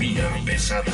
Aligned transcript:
Pesada. 0.00 0.84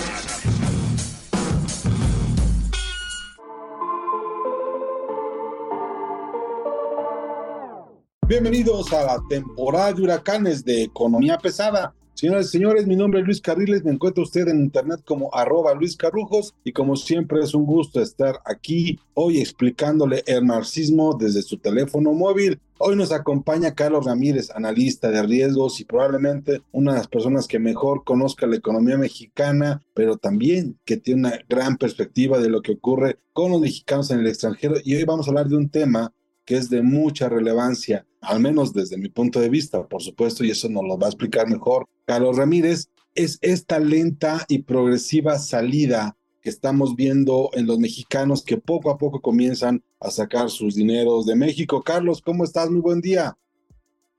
Bienvenidos 8.26 8.92
a 8.92 9.04
la 9.04 9.22
temporada 9.28 9.92
de 9.92 10.02
huracanes 10.02 10.64
de 10.64 10.82
Economía 10.82 11.38
Pesada. 11.38 11.94
Señoras 12.16 12.46
y 12.46 12.52
señores, 12.52 12.86
mi 12.86 12.96
nombre 12.96 13.20
es 13.20 13.26
Luis 13.26 13.42
Carriles, 13.42 13.84
me 13.84 13.90
encuentra 13.90 14.22
usted 14.22 14.48
en 14.48 14.60
internet 14.60 15.02
como 15.04 15.28
arroba 15.34 15.74
Luis 15.74 15.98
Carrujos 15.98 16.54
y 16.64 16.72
como 16.72 16.96
siempre 16.96 17.40
es 17.40 17.52
un 17.52 17.66
gusto 17.66 18.00
estar 18.00 18.40
aquí 18.46 18.98
hoy 19.12 19.38
explicándole 19.38 20.22
el 20.26 20.42
marxismo 20.42 21.12
desde 21.12 21.42
su 21.42 21.58
teléfono 21.58 22.14
móvil. 22.14 22.58
Hoy 22.78 22.96
nos 22.96 23.12
acompaña 23.12 23.74
Carlos 23.74 24.06
Ramírez, 24.06 24.50
analista 24.50 25.10
de 25.10 25.24
riesgos 25.24 25.78
y 25.78 25.84
probablemente 25.84 26.62
una 26.72 26.92
de 26.92 26.98
las 27.00 27.08
personas 27.08 27.46
que 27.46 27.58
mejor 27.58 28.02
conozca 28.02 28.46
la 28.46 28.56
economía 28.56 28.96
mexicana, 28.96 29.82
pero 29.92 30.16
también 30.16 30.78
que 30.86 30.96
tiene 30.96 31.20
una 31.20 31.38
gran 31.50 31.76
perspectiva 31.76 32.38
de 32.38 32.48
lo 32.48 32.62
que 32.62 32.72
ocurre 32.72 33.18
con 33.34 33.52
los 33.52 33.60
mexicanos 33.60 34.10
en 34.10 34.20
el 34.20 34.26
extranjero. 34.28 34.76
Y 34.82 34.94
hoy 34.94 35.04
vamos 35.04 35.26
a 35.26 35.32
hablar 35.32 35.48
de 35.48 35.56
un 35.58 35.68
tema 35.68 36.14
que 36.46 36.56
es 36.56 36.70
de 36.70 36.80
mucha 36.80 37.28
relevancia, 37.28 38.06
al 38.22 38.40
menos 38.40 38.72
desde 38.72 38.96
mi 38.96 39.08
punto 39.08 39.40
de 39.40 39.50
vista, 39.50 39.86
por 39.86 40.00
supuesto, 40.00 40.44
y 40.44 40.50
eso 40.50 40.68
nos 40.68 40.84
lo 40.84 40.96
va 40.96 41.08
a 41.08 41.10
explicar 41.10 41.48
mejor 41.48 41.86
Carlos 42.06 42.36
Ramírez, 42.36 42.88
es 43.14 43.38
esta 43.42 43.80
lenta 43.80 44.44
y 44.48 44.60
progresiva 44.60 45.38
salida 45.38 46.16
que 46.40 46.50
estamos 46.50 46.94
viendo 46.94 47.50
en 47.54 47.66
los 47.66 47.80
mexicanos 47.80 48.44
que 48.44 48.56
poco 48.56 48.90
a 48.90 48.98
poco 48.98 49.20
comienzan 49.20 49.82
a 49.98 50.10
sacar 50.10 50.48
sus 50.48 50.76
dineros 50.76 51.26
de 51.26 51.34
México. 51.34 51.82
Carlos, 51.82 52.22
¿cómo 52.22 52.44
estás? 52.44 52.70
Muy 52.70 52.80
buen 52.80 53.00
día. 53.00 53.36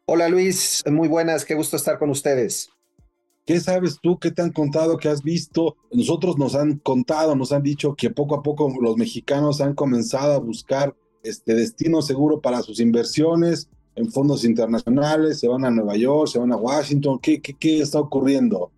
Hola 0.06 0.28
Luis, 0.28 0.84
muy 0.92 1.08
buenas, 1.08 1.46
qué 1.46 1.56
gusto 1.56 1.78
estar 1.78 1.98
con 1.98 2.10
ustedes. 2.10 2.70
¿Qué 3.46 3.62
sabes 3.62 4.00
tú? 4.02 4.20
¿Qué 4.20 4.32
te 4.32 4.42
han 4.42 4.52
contado? 4.52 4.98
¿Qué 4.98 5.08
has 5.08 5.24
visto? 5.24 5.78
Nosotros 5.94 6.38
nos 6.38 6.56
han 6.56 6.80
contado, 6.80 7.34
nos 7.36 7.54
han 7.54 7.64
dicho 7.64 7.96
que 7.96 8.10
poco 8.10 8.36
a 8.36 8.44
poco 8.44 8.74
los 8.82 8.98
mexicanos 8.98 9.62
han 9.62 9.74
comenzado 9.74 10.34
a 10.34 10.40
buscar 10.40 10.94
este 11.24 11.56
destino 11.56 12.02
seguro 12.02 12.42
para 12.42 12.62
sus 12.62 12.80
inversiones 12.80 13.70
en 13.96 14.12
fondos 14.12 14.44
internacionales, 14.46 15.40
se 15.40 15.48
van 15.48 15.66
a 15.66 15.72
Nueva 15.72 15.96
York, 15.96 16.28
se 16.28 16.40
van 16.40 16.52
a 16.52 16.58
Washington, 16.58 17.20
¿qué, 17.20 17.42
qué, 17.42 17.80
está 17.80 18.00
ocurriendo? 18.00 18.72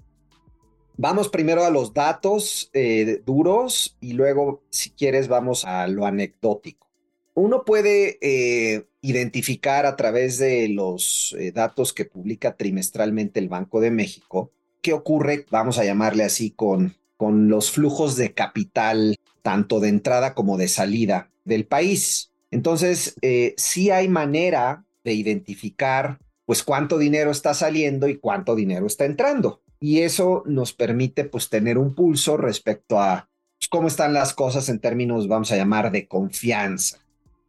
Vamos 0.95 1.29
primero 1.29 1.65
a 1.65 1.69
los 1.69 1.93
datos 1.93 2.69
eh, 2.73 3.21
duros 3.25 3.97
y 3.99 4.13
luego, 4.13 4.63
si 4.69 4.91
quieres, 4.91 5.27
vamos 5.27 5.65
a 5.65 5.87
lo 5.87 6.05
anecdótico. 6.05 6.87
Uno 7.33 7.63
puede 7.65 8.17
eh, 8.21 8.87
identificar 9.01 9.85
a 9.85 9.95
través 9.95 10.37
de 10.37 10.69
los 10.69 11.35
eh, 11.37 11.51
datos 11.51 11.93
que 11.93 12.05
publica 12.05 12.55
trimestralmente 12.55 13.39
el 13.39 13.49
Banco 13.49 13.81
de 13.81 13.91
México 13.91 14.51
qué 14.81 14.93
ocurre, 14.93 15.45
vamos 15.49 15.77
a 15.77 15.85
llamarle 15.85 16.23
así, 16.23 16.51
con, 16.51 16.95
con 17.17 17.49
los 17.49 17.71
flujos 17.71 18.15
de 18.15 18.33
capital, 18.33 19.15
tanto 19.41 19.79
de 19.79 19.89
entrada 19.89 20.33
como 20.33 20.57
de 20.57 20.67
salida 20.67 21.31
del 21.45 21.65
país. 21.65 22.28
Entonces, 22.51 23.15
eh, 23.21 23.53
sí 23.57 23.91
hay 23.91 24.07
manera 24.07 24.85
de 25.03 25.13
identificar 25.13 26.19
pues 26.45 26.63
cuánto 26.63 26.97
dinero 26.97 27.29
está 27.29 27.53
saliendo 27.53 28.07
y 28.07 28.17
cuánto 28.17 28.55
dinero 28.55 28.87
está 28.87 29.05
entrando. 29.05 29.61
Y 29.79 29.99
eso 29.99 30.43
nos 30.45 30.73
permite 30.73 31.23
pues 31.23 31.49
tener 31.49 31.77
un 31.77 31.93
pulso 31.93 32.37
respecto 32.37 32.99
a 32.99 33.29
pues, 33.59 33.69
cómo 33.69 33.87
están 33.87 34.13
las 34.13 34.33
cosas 34.33 34.67
en 34.69 34.79
términos, 34.79 35.27
vamos 35.27 35.51
a 35.51 35.57
llamar, 35.57 35.91
de 35.91 36.07
confianza. 36.07 36.97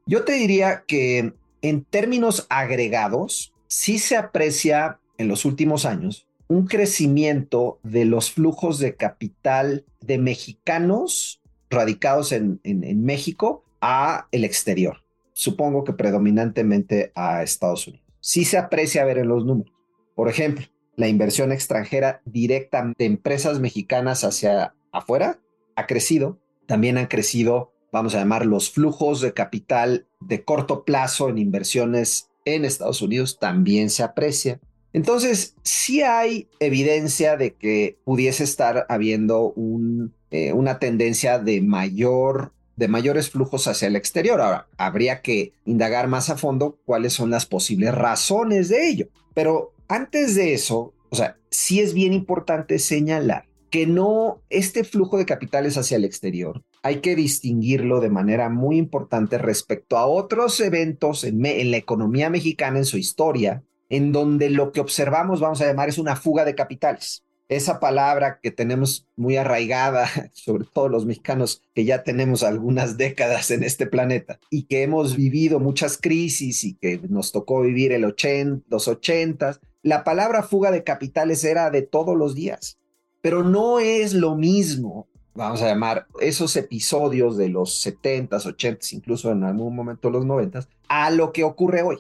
Yo 0.06 0.25
te 0.25 0.33
diría 0.33 0.84
que 0.87 1.32
en 1.62 1.84
términos 1.84 2.47
agregados, 2.50 3.55
sí 3.69 3.99
se 3.99 4.17
aprecia 4.17 4.99
en 5.19 5.28
los 5.28 5.44
últimos 5.44 5.87
años 5.87 6.27
un 6.49 6.67
crecimiento 6.67 7.78
de 7.82 8.05
los 8.05 8.32
flujos 8.32 8.78
de 8.81 8.97
capital 8.97 9.84
de 10.00 10.19
mexicanos 10.19 11.41
radicados 11.71 12.32
en, 12.32 12.61
en 12.65 13.05
México 13.05 13.65
a 13.80 14.28
el 14.32 14.44
exterior. 14.44 14.98
Supongo 15.32 15.84
que 15.84 15.92
predominantemente 15.92 17.12
a 17.14 17.42
Estados 17.42 17.86
Unidos. 17.86 18.06
Sí 18.20 18.44
se 18.44 18.58
aprecia 18.58 19.04
ver 19.04 19.18
en 19.18 19.28
los 19.28 19.44
números. 19.44 19.72
Por 20.14 20.28
ejemplo, 20.28 20.66
la 20.96 21.08
inversión 21.08 21.50
extranjera 21.52 22.20
directa 22.26 22.92
de 22.98 23.04
empresas 23.06 23.58
mexicanas 23.58 24.22
hacia 24.24 24.74
afuera 24.92 25.38
ha 25.76 25.86
crecido. 25.86 26.38
También 26.66 26.98
han 26.98 27.06
crecido, 27.06 27.72
vamos 27.90 28.14
a 28.14 28.19
llamar, 28.19 28.44
los 28.44 28.70
flujos 28.70 29.20
de 29.20 29.32
capital 29.32 30.06
de 30.20 30.44
corto 30.44 30.84
plazo 30.84 31.28
en 31.30 31.38
inversiones 31.38 32.30
en 32.44 32.64
Estados 32.64 33.00
Unidos 33.02 33.38
también 33.38 33.90
se 33.90 34.02
aprecia. 34.02 34.60
Entonces, 34.92 35.54
sí 35.62 36.02
hay 36.02 36.48
evidencia 36.58 37.36
de 37.36 37.54
que 37.54 37.98
pudiese 38.04 38.44
estar 38.44 38.86
habiendo 38.88 39.52
un, 39.52 40.14
eh, 40.30 40.52
una 40.52 40.78
tendencia 40.78 41.38
de 41.38 41.60
mayor 41.60 42.52
de 42.80 42.88
mayores 42.88 43.28
flujos 43.28 43.68
hacia 43.68 43.88
el 43.88 43.94
exterior. 43.94 44.41
Ahora, 44.41 44.66
habría 44.78 45.20
que 45.20 45.52
indagar 45.66 46.08
más 46.08 46.30
a 46.30 46.38
fondo 46.38 46.80
cuáles 46.86 47.12
son 47.12 47.30
las 47.30 47.44
posibles 47.44 47.94
razones 47.94 48.70
de 48.70 48.88
ello. 48.88 49.08
Pero 49.34 49.74
antes 49.86 50.34
de 50.34 50.54
eso, 50.54 50.94
o 51.10 51.14
sea, 51.14 51.36
sí 51.50 51.80
es 51.80 51.92
bien 51.92 52.14
importante 52.14 52.78
señalar 52.78 53.44
que 53.69 53.86
no 53.86 54.40
este 54.48 54.82
flujo 54.82 55.19
de 55.19 55.26
capitales 55.26 55.76
hacia 55.76 55.98
el 55.98 56.04
exterior 56.04 56.64
hay 56.82 57.02
que 57.02 57.14
distinguirlo 57.14 58.00
de 58.00 58.08
manera 58.08 58.48
muy 58.48 58.78
importante 58.78 59.36
respecto 59.36 59.98
a 59.98 60.06
otros 60.06 60.58
eventos 60.60 61.24
en, 61.24 61.44
en, 61.44 61.70
la 61.70 61.76
economía 61.76 62.30
mexicana, 62.30 62.78
en 62.78 62.86
su 62.86 62.96
historia, 62.96 63.62
en 63.90 64.12
donde 64.12 64.48
lo 64.48 64.72
que 64.72 64.80
observamos, 64.80 65.40
vamos 65.40 65.60
a 65.60 65.66
llamar, 65.66 65.90
es 65.90 65.98
una 65.98 66.16
fuga 66.16 66.46
de 66.46 66.54
capitales 66.54 67.22
esa 67.50 67.81
palabra 67.81 68.38
que 68.41 68.53
tenemos 68.53 69.09
muy 69.16 69.37
arraigada, 69.37 70.09
sobre 70.33 70.65
todo 70.65 70.88
los 70.88 71.05
mexicanos 71.05 71.62
que 71.75 71.84
ya 71.84 72.05
tenemos 72.05 72.44
algunas 72.44 72.97
décadas 72.97 73.50
en 73.50 73.65
este 73.65 73.87
planeta 73.87 74.38
y 74.50 74.62
que 74.62 74.84
hemos 74.84 75.16
vivido 75.16 75.59
muchas 75.59 75.99
crisis 75.99 76.62
y 76.62 76.75
que 76.75 77.00
nos 77.09 77.33
tocó 77.33 77.61
vivir 77.62 77.93
el 77.93 78.05
80, 78.05 78.66
los 78.69 78.87
ochentas, 78.87 79.61
la 79.83 80.05
palabra 80.05 80.44
fuga 80.44 80.71
de 80.71 80.84
capitales 80.84 81.43
era 81.43 81.71
de 81.71 81.83
todos 81.83 82.16
los 82.16 82.37
días, 82.37 82.78
pero 83.21 83.43
no 83.43 83.81
es 83.81 84.15
lo 84.15 84.37
mismo, 84.37 85.09
vamos 85.34 85.61
a 85.61 85.67
llamar, 85.67 86.06
esos 86.21 86.55
episodios 86.55 87.37
de 87.37 87.49
los 87.49 87.84
70s, 87.84 88.44
80s, 88.44 88.93
incluso 88.93 89.32
en 89.32 89.43
algún 89.43 89.75
momento 89.75 90.09
los 90.09 90.25
90s, 90.25 90.69
a 90.88 91.11
lo 91.11 91.32
que 91.32 91.43
ocurre 91.43 91.82
hoy. 91.82 91.99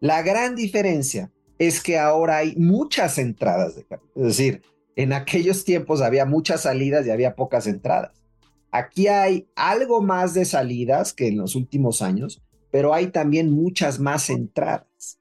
La 0.00 0.22
gran 0.22 0.56
diferencia 0.56 1.30
es 1.58 1.80
que 1.80 1.98
ahora 1.98 2.38
hay 2.38 2.56
muchas 2.56 3.18
entradas 3.18 3.76
de 3.76 3.84
capital, 3.84 4.10
es 4.16 4.24
decir, 4.24 4.62
en 4.98 5.12
aquellos 5.12 5.64
tiempos 5.64 6.02
había 6.02 6.26
muchas 6.26 6.62
salidas 6.62 7.06
y 7.06 7.10
había 7.10 7.36
pocas 7.36 7.68
entradas. 7.68 8.20
Aquí 8.72 9.06
hay 9.06 9.46
algo 9.54 10.02
más 10.02 10.34
de 10.34 10.44
salidas 10.44 11.12
que 11.12 11.28
en 11.28 11.38
los 11.38 11.54
últimos 11.54 12.02
años, 12.02 12.42
pero 12.72 12.92
hay 12.92 13.06
también 13.06 13.52
muchas 13.52 14.00
más 14.00 14.28
entradas. 14.28 15.20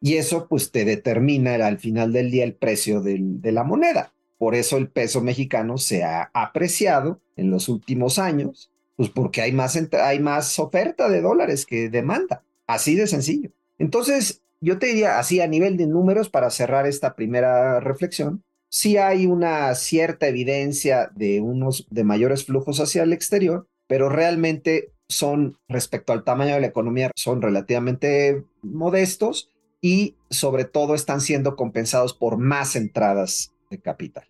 Y 0.00 0.16
eso 0.16 0.48
pues 0.48 0.72
te 0.72 0.84
determina 0.84 1.54
al 1.54 1.78
final 1.78 2.12
del 2.12 2.32
día 2.32 2.42
el 2.42 2.56
precio 2.56 3.00
de 3.00 3.52
la 3.52 3.62
moneda. 3.62 4.12
Por 4.38 4.56
eso 4.56 4.76
el 4.76 4.88
peso 4.88 5.20
mexicano 5.20 5.78
se 5.78 6.02
ha 6.02 6.32
apreciado 6.34 7.20
en 7.36 7.48
los 7.48 7.68
últimos 7.68 8.18
años, 8.18 8.72
pues 8.96 9.08
porque 9.08 9.40
hay 9.40 9.52
más, 9.52 9.78
hay 9.92 10.18
más 10.18 10.58
oferta 10.58 11.08
de 11.08 11.20
dólares 11.20 11.64
que 11.64 11.88
demanda. 11.88 12.42
Así 12.66 12.96
de 12.96 13.06
sencillo. 13.06 13.52
Entonces, 13.78 14.42
yo 14.60 14.80
te 14.80 14.86
diría 14.86 15.20
así 15.20 15.40
a 15.40 15.46
nivel 15.46 15.76
de 15.76 15.86
números 15.86 16.28
para 16.28 16.50
cerrar 16.50 16.88
esta 16.88 17.14
primera 17.14 17.78
reflexión, 17.78 18.42
sí 18.72 18.96
hay 18.96 19.26
una 19.26 19.74
cierta 19.74 20.26
evidencia 20.26 21.10
de 21.14 21.40
unos 21.40 21.86
de 21.90 22.04
mayores 22.04 22.46
flujos 22.46 22.80
hacia 22.80 23.02
el 23.02 23.12
exterior, 23.12 23.68
pero 23.86 24.08
realmente 24.08 24.92
son 25.08 25.58
respecto 25.68 26.14
al 26.14 26.24
tamaño 26.24 26.54
de 26.54 26.62
la 26.62 26.68
economía 26.68 27.10
son 27.14 27.42
relativamente 27.42 28.44
modestos 28.62 29.50
y 29.82 30.16
sobre 30.30 30.64
todo 30.64 30.94
están 30.94 31.20
siendo 31.20 31.54
compensados 31.54 32.14
por 32.14 32.38
más 32.38 32.74
entradas 32.74 33.52
de 33.70 33.78
capital. 33.78 34.24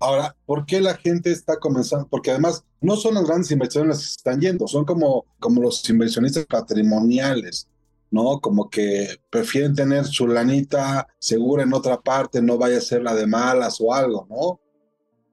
Ahora, 0.00 0.34
¿por 0.46 0.66
qué 0.66 0.80
la 0.80 0.96
gente 0.96 1.30
está 1.30 1.58
comenzando? 1.58 2.08
Porque 2.08 2.32
además 2.32 2.64
no 2.80 2.96
son 2.96 3.14
las 3.14 3.24
grandes 3.24 3.52
inversiones 3.52 3.88
las 3.88 3.98
que 4.00 4.16
están 4.16 4.40
yendo, 4.40 4.66
son 4.66 4.84
como, 4.84 5.26
como 5.38 5.62
los 5.62 5.88
inversionistas 5.88 6.46
patrimoniales. 6.46 7.68
¿No? 8.10 8.40
Como 8.40 8.68
que 8.68 9.20
prefieren 9.30 9.74
tener 9.74 10.04
su 10.04 10.26
lanita 10.26 11.08
segura 11.18 11.62
en 11.62 11.72
otra 11.72 12.00
parte, 12.00 12.42
no 12.42 12.58
vaya 12.58 12.78
a 12.78 12.82
ser 12.82 13.02
la 13.02 13.14
de 13.14 13.26
malas 13.26 13.80
o 13.80 13.92
algo, 13.94 14.26
¿no? 14.28 14.60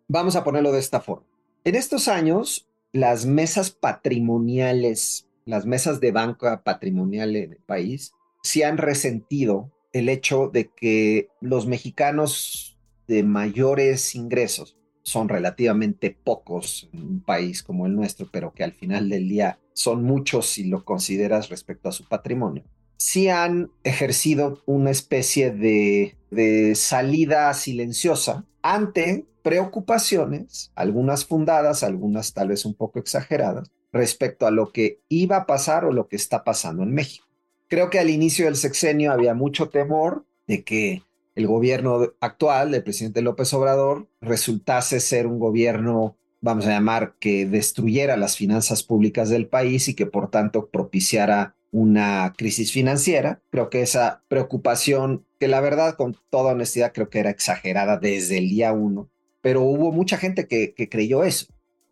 Vamos 0.07 0.35
a 0.35 0.43
ponerlo 0.43 0.71
de 0.71 0.79
esta 0.79 1.01
forma. 1.01 1.25
En 1.63 1.75
estos 1.75 2.07
años, 2.07 2.67
las 2.93 3.25
mesas 3.25 3.71
patrimoniales, 3.71 5.27
las 5.45 5.65
mesas 5.65 5.99
de 5.99 6.11
banca 6.11 6.63
patrimonial 6.63 7.35
en 7.35 7.53
el 7.53 7.59
país, 7.59 8.13
se 8.41 8.63
han 8.63 8.77
resentido 8.77 9.71
el 9.91 10.09
hecho 10.09 10.49
de 10.53 10.69
que 10.69 11.29
los 11.41 11.67
mexicanos 11.67 12.77
de 13.07 13.23
mayores 13.23 14.15
ingresos 14.15 14.76
son 15.07 15.29
relativamente 15.29 16.11
pocos 16.11 16.89
en 16.91 17.01
un 17.01 17.19
país 17.21 17.63
como 17.63 17.85
el 17.85 17.95
nuestro, 17.95 18.27
pero 18.29 18.53
que 18.53 18.65
al 18.65 18.73
final 18.73 19.07
del 19.07 19.29
día 19.29 19.57
son 19.71 20.03
muchos 20.03 20.47
si 20.47 20.65
lo 20.65 20.83
consideras 20.83 21.47
respecto 21.47 21.87
a 21.87 21.93
su 21.93 22.05
patrimonio, 22.09 22.65
sí 22.97 23.29
han 23.29 23.71
ejercido 23.85 24.61
una 24.65 24.91
especie 24.91 25.51
de, 25.51 26.17
de 26.29 26.75
salida 26.75 27.53
silenciosa 27.53 28.43
ante 28.61 29.25
preocupaciones, 29.43 30.73
algunas 30.75 31.23
fundadas, 31.23 31.83
algunas 31.83 32.33
tal 32.33 32.49
vez 32.49 32.65
un 32.65 32.73
poco 32.73 32.99
exageradas, 32.99 33.71
respecto 33.93 34.45
a 34.45 34.51
lo 34.51 34.73
que 34.73 34.99
iba 35.07 35.37
a 35.37 35.45
pasar 35.45 35.85
o 35.85 35.93
lo 35.93 36.09
que 36.09 36.17
está 36.17 36.43
pasando 36.43 36.83
en 36.83 36.93
México. 36.93 37.27
Creo 37.69 37.89
que 37.89 37.99
al 37.99 38.09
inicio 38.09 38.43
del 38.43 38.57
sexenio 38.57 39.13
había 39.13 39.33
mucho 39.33 39.69
temor 39.69 40.25
de 40.47 40.65
que 40.65 41.03
el 41.37 41.45
gobierno 41.45 42.13
actual 42.19 42.71
del 42.71 42.81
presidente 42.81 43.21
López 43.21 43.53
Obrador 43.53 44.07
resultase 44.21 44.99
ser 44.99 45.27
un 45.27 45.37
gobierno, 45.37 46.17
vamos 46.41 46.65
a 46.65 46.71
llamar, 46.71 47.13
que 47.19 47.45
destruyera 47.45 48.17
las 48.17 48.35
finanzas 48.35 48.81
públicas 48.81 49.29
del 49.29 49.45
país 49.45 49.87
y 49.87 49.93
que 49.93 50.07
por 50.07 50.31
tanto 50.31 50.69
propiciara 50.69 51.55
una 51.71 52.33
crisis 52.35 52.71
financiera. 52.71 53.39
Creo 53.51 53.69
que 53.69 53.83
esa 53.83 54.23
preocupación, 54.27 55.27
que 55.39 55.47
la 55.47 55.61
verdad, 55.61 55.95
con 55.95 56.17
toda 56.31 56.53
honestidad, 56.53 56.91
creo 56.91 57.11
que 57.11 57.19
era 57.19 57.29
exagerada 57.29 57.97
desde 57.97 58.39
el 58.39 58.49
día 58.49 58.73
uno, 58.73 59.07
pero 59.41 59.61
hubo 59.61 59.91
mucha 59.91 60.17
gente 60.17 60.47
que, 60.47 60.73
que 60.73 60.89
creyó 60.89 61.23
eso. 61.23 61.45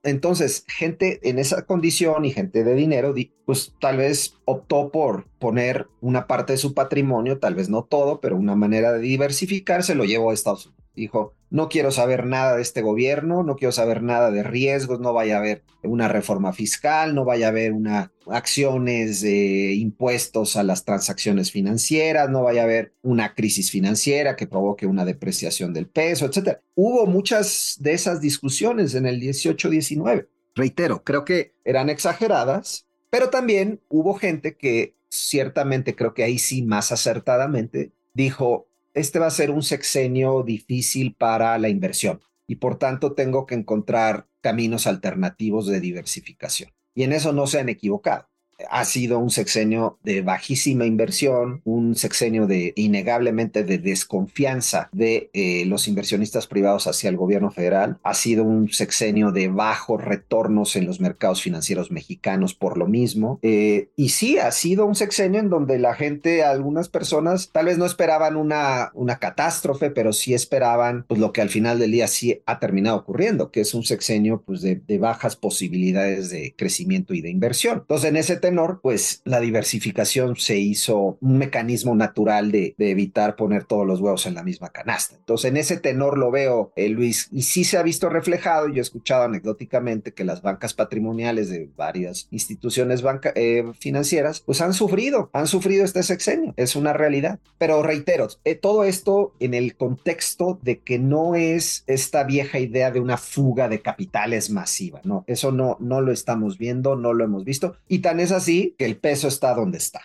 Entonces, 0.06 0.66
gente 0.68 1.20
en 1.28 1.40
esa 1.40 1.66
condición 1.66 2.26
y 2.26 2.32
gente 2.32 2.64
de 2.64 2.76
dinero, 2.76 3.16
pues 3.44 3.74
tal 3.82 3.98
vez 3.98 4.36
optó 4.46 4.92
por 4.92 5.28
poner 5.40 5.88
una 6.00 6.28
parte 6.28 6.54
de 6.54 6.58
su 6.58 6.76
patrimonio, 6.76 7.40
tal 7.40 7.56
vez 7.56 7.70
no 7.70 7.84
todo, 7.84 8.22
pero 8.22 8.38
una 8.38 8.56
manera 8.56 8.94
de 8.94 9.00
diversificarse 9.00 9.96
lo 9.96 10.06
llevó 10.06 10.30
a 10.30 10.36
Estados 10.36 10.68
Unidos. 10.68 10.85
Dijo, 10.96 11.34
no 11.50 11.70
quiero 11.70 11.92
saber 11.92 12.26
nada 12.26 12.56
de 12.56 12.62
este 12.62 12.82
gobierno, 12.82 13.44
no 13.44 13.56
quiero 13.56 13.72
saber 13.72 14.02
nada 14.02 14.32
de 14.32 14.44
riesgos, 14.44 15.00
no 15.00 15.14
vaya 15.14 15.36
a 15.36 15.40
haber 15.40 15.64
una 15.84 16.08
reforma 16.08 16.54
fiscal, 16.54 17.16
no 17.16 17.26
vaya 17.26 17.48
a 17.48 17.50
haber 17.50 17.74
una 17.74 18.12
acciones 18.28 19.22
de 19.22 19.74
impuestos 19.74 20.56
a 20.56 20.64
las 20.64 20.84
transacciones 20.84 21.52
financieras, 21.52 22.30
no 22.30 22.44
vaya 22.44 22.62
a 22.62 22.66
haber 22.66 22.94
una 23.04 23.36
crisis 23.36 23.72
financiera 23.72 24.36
que 24.36 24.48
provoque 24.48 24.86
una 24.86 25.06
depreciación 25.06 25.74
del 25.74 25.88
peso, 25.88 26.26
etcétera. 26.26 26.62
Hubo 26.76 27.06
muchas 27.06 27.78
de 27.80 27.94
esas 27.94 28.22
discusiones 28.22 28.96
en 28.96 29.06
el 29.06 29.22
18-19. 29.22 30.28
Reitero, 30.56 31.04
creo 31.04 31.26
que 31.26 31.54
eran 31.64 31.90
exageradas, 31.90 32.88
pero 33.10 33.30
también 33.30 33.82
hubo 33.90 34.16
gente 34.16 34.58
que 34.58 34.96
ciertamente 35.10 35.96
creo 35.96 36.14
que 36.14 36.24
ahí 36.24 36.40
sí 36.40 36.64
más 36.64 36.92
acertadamente 36.92 37.92
dijo, 38.14 38.68
este 38.96 39.20
va 39.20 39.28
a 39.28 39.32
ser 39.32 39.52
un 39.52 39.62
sexenio 39.62 40.42
difícil 40.42 41.16
para 41.16 41.58
la 41.60 41.70
inversión 41.70 42.22
y 42.48 42.56
por 42.56 42.80
tanto 42.80 43.14
tengo 43.14 43.46
que 43.46 43.56
encontrar 43.56 44.28
caminos 44.42 44.88
alternativos 44.88 45.68
de 45.68 45.80
diversificación. 45.80 46.72
Y 46.96 47.04
en 47.04 47.14
eso 47.14 47.34
no 47.34 47.46
se 47.46 47.60
han 47.60 47.70
equivocado 47.70 48.30
ha 48.70 48.86
sido 48.86 49.20
un 49.20 49.30
sexenio 49.30 49.98
de 50.04 50.22
bajísima 50.22 50.86
inversión, 50.86 51.62
un 51.66 51.96
sexenio 51.96 52.48
de 52.48 52.74
innegablemente 52.76 53.64
de 53.64 53.78
desconfianza 53.78 54.90
de 54.92 55.30
eh, 55.34 55.66
los 55.66 55.88
inversionistas 55.88 56.48
privados 56.48 56.88
hacia 56.88 57.10
el 57.10 57.18
gobierno 57.18 57.52
federal, 57.52 57.98
ha 58.04 58.14
sido 58.14 58.44
un 58.44 58.70
sexenio 58.70 59.32
de 59.32 59.48
bajos 59.48 60.04
retornos 60.04 60.76
en 60.76 60.86
los 60.86 61.00
mercados 61.00 61.42
financieros 61.42 61.92
mexicanos 61.92 62.54
por 62.54 62.78
lo 62.78 62.88
mismo. 62.88 63.40
Eh, 63.42 63.90
y 63.96 64.10
sí, 64.10 64.38
ha 64.38 64.52
sido 64.52 64.86
un 64.86 64.96
sexenio 64.96 65.40
en 65.40 65.50
donde 65.50 65.80
la 65.80 65.94
gente, 65.94 66.44
algunas 66.44 66.90
personas 66.90 67.50
tal 67.52 67.66
vez 67.66 67.78
no 67.78 67.86
esperaban 67.86 68.36
una, 68.36 68.92
una 68.94 69.18
catástrofe, 69.18 69.92
pero 69.92 70.14
sí 70.14 70.34
esperaban 70.34 71.06
pues, 71.08 71.20
lo 71.20 71.34
que 71.34 71.42
al 71.42 71.50
final 71.50 71.80
del 71.80 71.92
día 71.92 72.08
sí 72.08 72.42
ha 72.46 72.60
terminado 72.60 72.98
ocurriendo, 72.98 73.52
que 73.52 73.62
es 73.62 73.74
un 73.74 73.84
sexenio 73.84 74.44
pues, 74.46 74.62
de, 74.62 74.76
de 74.76 74.98
bajas 74.98 75.36
posibilidades 75.36 76.30
de 76.30 76.56
crecimiento 76.58 77.14
y 77.14 77.22
de 77.22 77.30
inversión. 77.30 77.80
Entonces, 77.80 78.10
en 78.10 78.16
ese 78.16 78.38
tenor, 78.46 78.80
pues 78.80 79.22
la 79.26 79.40
diversificación 79.40 80.36
se 80.36 80.60
hizo 80.60 81.18
un 81.20 81.40
mecanismo 81.40 81.96
natural 81.96 82.52
de, 82.52 82.76
evitar 82.78 83.36
poner 83.36 83.64
todos 83.64 83.88
los 83.88 84.00
huevos 84.02 84.28
en 84.28 84.36
la 84.36 84.44
misma 84.44 84.70
canasta. 84.70 85.16
Entonces, 85.16 85.50
en 85.50 85.58
ese 85.58 85.78
tenor 85.78 86.20
lo 86.20 86.30
veo, 86.30 86.72
eh, 86.76 86.90
Luis, 86.90 87.28
y 87.32 87.42
sí 87.42 87.64
se 87.64 87.80
ha 87.80 87.82
visto 87.82 88.08
reflejado. 88.08 88.68
Yo 88.68 88.76
he 88.76 88.82
escuchado 88.82 89.24
anecdóticamente 89.24 90.14
que 90.14 90.24
las 90.24 90.44
bancas 90.44 90.76
patrimoniales 90.76 91.50
de 91.50 91.72
varias 91.76 92.28
instituciones 92.30 93.04
eh, 93.34 93.64
financieras, 93.80 94.42
pues 94.42 94.62
han 94.62 94.76
sufrido, 94.76 95.32
han 95.34 95.48
sufrido 95.48 95.84
este 95.84 96.04
sexenio. 96.04 96.54
Es 96.56 96.76
una 96.76 96.94
realidad. 96.94 97.40
Pero 97.58 97.82
reitero, 97.82 98.28
eh, 98.44 98.54
todo 98.54 98.84
esto 98.84 99.34
en 99.40 99.56
el 99.56 99.76
contexto 99.76 100.60
de 100.62 100.82
que 100.82 101.00
no 101.00 101.34
es 101.34 101.84
esta 101.88 102.24
vieja 102.26 102.60
idea 102.60 102.92
de 102.92 103.00
una 103.00 103.18
fuga 103.18 103.70
de 103.70 103.82
capitales 103.82 104.52
masiva, 104.52 105.02
no, 105.04 105.24
eso 105.26 105.52
no, 105.52 105.78
no 105.80 106.02
lo 106.02 106.12
estamos 106.12 106.60
viendo, 106.60 106.96
no 106.96 107.12
lo 107.14 107.24
hemos 107.24 107.44
visto. 107.44 107.76
Y 107.88 108.00
tan 108.00 108.20
es 108.20 108.35
así 108.36 108.76
que 108.78 108.86
el 108.86 108.98
peso 108.98 109.28
está 109.28 109.54
donde 109.54 109.78
está. 109.78 110.02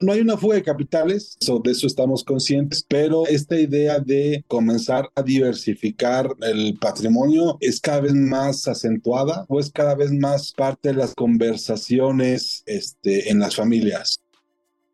No 0.00 0.12
hay 0.12 0.20
una 0.20 0.36
fuga 0.36 0.56
de 0.56 0.62
capitales, 0.62 1.36
de 1.40 1.70
eso 1.70 1.86
estamos 1.86 2.24
conscientes, 2.24 2.84
pero 2.86 3.26
esta 3.26 3.58
idea 3.58 4.00
de 4.00 4.44
comenzar 4.48 5.08
a 5.14 5.22
diversificar 5.22 6.28
el 6.42 6.76
patrimonio 6.80 7.56
es 7.60 7.80
cada 7.80 8.00
vez 8.00 8.12
más 8.12 8.66
acentuada 8.66 9.46
o 9.48 9.60
es 9.60 9.70
cada 9.70 9.94
vez 9.94 10.10
más 10.10 10.52
parte 10.52 10.88
de 10.88 10.96
las 10.96 11.14
conversaciones 11.14 12.64
este, 12.66 13.30
en 13.30 13.38
las 13.38 13.54
familias 13.54 14.23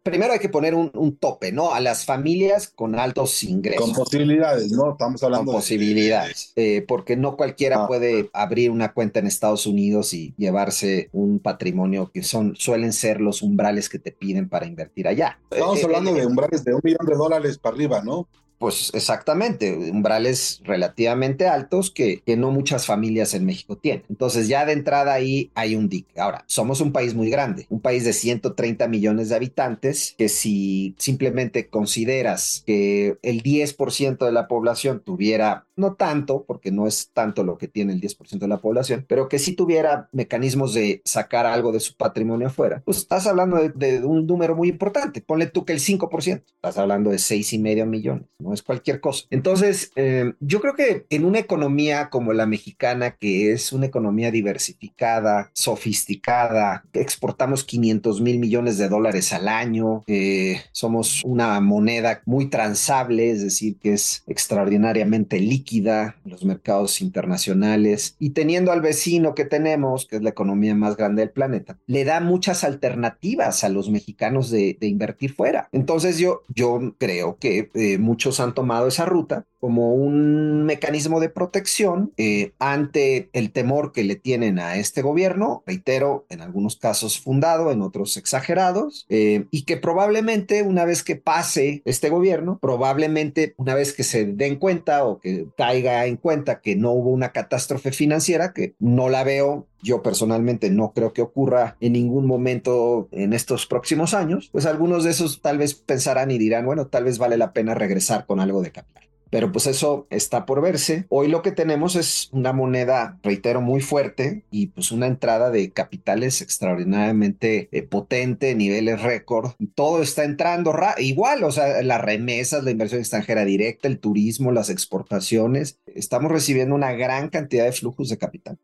primero 0.03 0.33
hay 0.33 0.39
que 0.39 0.49
poner 0.49 0.75
un, 0.75 1.17
tope, 1.17 1.53
¿no? 1.53 1.73
A 1.73 1.81
las 1.81 2.05
familias 2.05 2.69
con 2.69 2.99
altos 2.99 3.43
ingresos. 3.43 3.85
Con 3.85 3.95
posibilidades, 3.95 4.73
¿no? 4.73 4.93
Estamos 4.93 5.23
hablando 5.23 5.47
con 5.47 5.57
posibilidades, 5.57 6.53
eh, 6.57 6.85
porque 6.87 7.17
no 7.17 7.37
cualquiera 7.37 7.85
ah. 7.85 7.87
puede 7.87 8.31
abrir 8.33 8.71
una 8.71 8.93
cuenta 8.93 9.19
en 9.19 9.27
Estados 9.27 9.67
Unidos 9.67 10.15
y 10.15 10.35
llevarse 10.37 11.11
un 11.13 11.39
patrimonio 11.39 12.11
que 12.13 12.23
son 12.23 12.57
suelen 12.57 12.93
ser 12.93 13.21
los 13.21 13.43
umbrales 13.43 13.89
que 13.89 13.99
te 13.99 14.13
piden 14.13 14.49
para 14.49 14.67
invertir 14.67 15.09
allá. 15.09 15.39
Estamos 15.51 15.81
eh, 15.81 15.85
hablando 15.85 16.15
de 16.15 16.23
eh, 16.23 16.27
umbrales 16.27 16.65
de 16.65 16.75
un 16.75 16.81
millón 16.83 17.07
de 17.07 17.15
dólares 17.15 17.59
para 17.59 17.75
arriba, 17.75 18.03
¿no? 18.03 18.29
Pues 18.61 18.91
exactamente, 18.93 19.75
umbrales 19.91 20.61
relativamente 20.65 21.49
altos 21.49 21.91
que, 21.91 22.21
que 22.27 22.37
no 22.37 22.51
muchas 22.51 22.85
familias 22.85 23.33
en 23.33 23.47
México 23.47 23.79
tienen. 23.79 24.05
Entonces 24.11 24.49
ya 24.49 24.67
de 24.67 24.75
entrada 24.75 25.15
ahí 25.15 25.51
hay 25.55 25.75
un 25.75 25.89
dique. 25.89 26.21
Ahora, 26.21 26.45
somos 26.47 26.83
un 26.83 26.93
país 26.93 27.15
muy 27.15 27.31
grande, 27.31 27.67
un 27.71 27.81
país 27.81 28.05
de 28.05 28.13
130 28.13 28.87
millones 28.87 29.31
de 29.31 29.37
habitantes, 29.37 30.15
que 30.19 30.29
si 30.29 30.95
simplemente 30.99 31.69
consideras 31.69 32.63
que 32.67 33.17
el 33.23 33.43
10% 33.43 34.27
de 34.27 34.33
la 34.33 34.47
población 34.47 35.01
tuviera, 35.01 35.67
no 35.77 35.95
tanto, 35.95 36.45
porque 36.47 36.71
no 36.71 36.87
es 36.87 37.11
tanto 37.15 37.45
lo 37.45 37.57
que 37.57 37.67
tiene 37.67 37.95
el 37.95 38.01
10% 38.01 38.39
de 38.39 38.49
la 38.49 38.59
población, 38.59 39.07
pero 39.09 39.29
que 39.29 39.39
si 39.39 39.55
tuviera 39.55 40.09
mecanismos 40.13 40.75
de 40.75 41.01
sacar 41.05 41.47
algo 41.47 41.73
de 41.73 41.81
su 41.81 41.95
patrimonio 41.95 42.49
afuera, 42.49 42.83
pues 42.85 42.99
estás 42.99 43.27
hablando 43.27 43.57
de, 43.57 44.05
un 44.05 44.27
número 44.27 44.55
muy 44.55 44.69
importante. 44.69 45.21
Ponle 45.21 45.47
tú 45.47 45.65
que 45.65 45.73
el 45.73 45.81
5%, 45.81 46.43
estás 46.47 46.79
hablando 46.79 47.11
de 47.11 47.19
6 47.19 47.53
y 47.55 47.59
medio 47.59 47.87
millones. 47.87 48.27
¿no? 48.39 48.50
Es 48.55 48.63
cualquier 48.63 49.01
cosa. 49.01 49.27
Entonces, 49.31 49.93
eh, 49.97 50.33
yo 50.41 50.61
creo 50.61 50.75
que 50.75 51.07
en 51.11 51.25
una 51.25 51.39
economía 51.39 52.11
como 52.11 52.33
la 52.33 52.47
mexicana, 52.47 53.13
que 53.13 53.53
es 53.53 53.73
una 53.73 53.87
economía 53.87 54.31
diversificada, 54.31 55.51
sofisticada, 55.53 56.85
exportamos 56.93 57.65
500 57.65 58.21
mil 58.21 58.39
millones 58.39 58.79
de 58.79 58.89
dólares 58.89 59.33
al 59.33 59.49
año, 59.49 60.03
eh, 60.07 60.61
somos 60.73 61.23
una 61.25 61.61
moneda 61.61 62.23
muy 62.25 62.47
transable, 62.47 63.31
es 63.31 63.43
decir, 63.43 63.77
que 63.79 63.95
es 63.95 64.25
extraordinariamente 64.27 65.41
líquida 65.41 66.17
en 66.25 66.31
los 66.31 66.45
mercados 66.45 67.01
internacionales, 67.01 68.17
y 68.19 68.31
teniendo 68.31 68.73
al 68.73 68.81
vecino 68.81 69.35
que 69.35 69.45
tenemos, 69.45 70.07
que 70.07 70.17
es 70.17 70.23
la 70.23 70.31
economía 70.31 70.75
más 70.75 70.97
grande 70.97 71.23
del 71.23 71.31
planeta, 71.31 71.79
le 71.87 72.05
da 72.05 72.21
muchas 72.21 72.65
alternativas 72.65 73.65
a 73.65 73.69
los 73.69 73.91
mexicanos 73.91 74.51
de, 74.51 74.77
invertir 74.81 75.33
fuera. 75.35 75.69
Entonces 75.73 76.19
yo, 76.19 76.43
yo 76.55 76.95
creo 76.99 77.37
que 77.39 77.71
eh, 77.75 77.99
muchos 77.99 78.40
han 78.41 78.55
tomado 78.55 78.89
esa 78.89 79.07
ruta 79.07 79.47
como 79.61 79.95
un 79.95 80.65
mecanismo 80.65 81.21
de 81.21 81.29
protección 81.29 82.13
eh, 82.17 82.53
ante 82.59 83.29
el 83.33 83.53
temor 83.53 83.93
que 83.93 84.05
le 84.05 84.17
tienen 84.17 84.59
a 84.59 84.77
este 84.77 85.03
gobierno, 85.03 85.63
reitero, 85.67 86.27
en 86.29 86.41
algunos 86.41 86.77
casos 86.77 87.21
fundado, 87.21 87.71
en 87.71 87.83
otros 87.83 88.17
exagerados, 88.17 89.07
eh, 89.09 89.45
y 89.51 89.63
que 89.63 89.77
probablemente 89.77 90.63
una 90.63 90.85
vez 90.85 91.03
que 91.03 91.17
pase 91.17 91.83
este 91.85 92.09
gobierno, 92.09 92.59
probablemente 92.61 93.55
una 93.57 93.75
vez 93.75 93.93
que 93.93 94.03
se 94.03 94.25
den 94.25 94.57
cuenta 94.57 95.05
o 95.05 95.21
que 95.21 95.47
caiga 95.57 96.07
en 96.07 96.17
cuenta 96.17 96.61
que 96.61 96.77
no 96.77 96.93
hubo 96.93 97.11
una 97.11 97.33
catástrofe 97.33 97.93
financiera, 97.93 98.53
que 98.53 98.75
no 98.79 99.09
la 99.09 99.25
veo 99.25 99.67
yo 99.83 100.03
personalmente 100.03 100.71
no 100.71 100.93
creo 100.93 101.13
que 101.13 101.23
ocurra 101.23 101.77
en 101.81 101.95
ningún 101.95 102.27
momento 102.27 103.09
en 103.13 103.33
estos 103.33 103.67
próximos 103.67 104.15
años, 104.15 104.51
pues 104.53 104.67
algunos 104.67 105.05
de 105.05 105.11
esos 105.11 105.41
tal 105.41 105.59
vez 105.59 105.75
pensarán 105.75 106.31
y 106.31 106.39
dirán, 106.39 106.67
bueno, 106.67 106.87
tal 106.89 107.05
vez 107.05 107.19
vale 107.19 107.37
la 107.37 107.53
pena 107.53 107.75
regresar 107.75 108.27
con 108.27 108.41
algo 108.41 108.63
de 108.63 108.73
capital. 108.73 109.10
Pero 109.31 109.53
pues 109.53 109.67
eso 109.67 110.07
está 110.11 110.45
por 110.45 110.61
verse. 110.61 111.07
Hoy 111.09 111.29
lo 111.29 111.43
que 111.43 111.53
tenemos 111.53 111.97
es 111.97 112.29
una 112.33 112.53
moneda, 112.53 113.19
reitero, 113.23 113.61
muy 113.61 113.81
fuerte 113.81 114.45
y 114.51 114.69
pues 114.69 114.93
una 114.93 115.07
entrada 115.07 115.51
de 115.51 115.71
capitales 115.71 116.43
extraordinariamente 116.43 117.69
eh, 117.73 117.83
potente, 117.83 118.55
niveles 118.55 119.03
récord. 119.03 119.53
Todo 119.75 120.03
está 120.03 120.25
entrando 120.25 120.75
igual, 120.99 121.45
o 121.45 121.53
sea, 121.53 121.83
las 121.83 122.01
remesas, 122.01 122.65
la 122.65 122.71
inversión 122.71 123.01
extranjera 123.01 123.45
directa, 123.45 123.89
el 123.89 123.99
turismo, 124.01 124.53
las 124.53 124.71
exportaciones. 124.71 125.79
Estamos 125.87 126.33
recibiendo 126.33 126.75
una 126.75 126.93
gran 126.93 127.29
cantidad 127.29 127.65
de 127.65 127.73
flujos 127.73 128.09
de 128.09 128.19
capital 128.19 128.59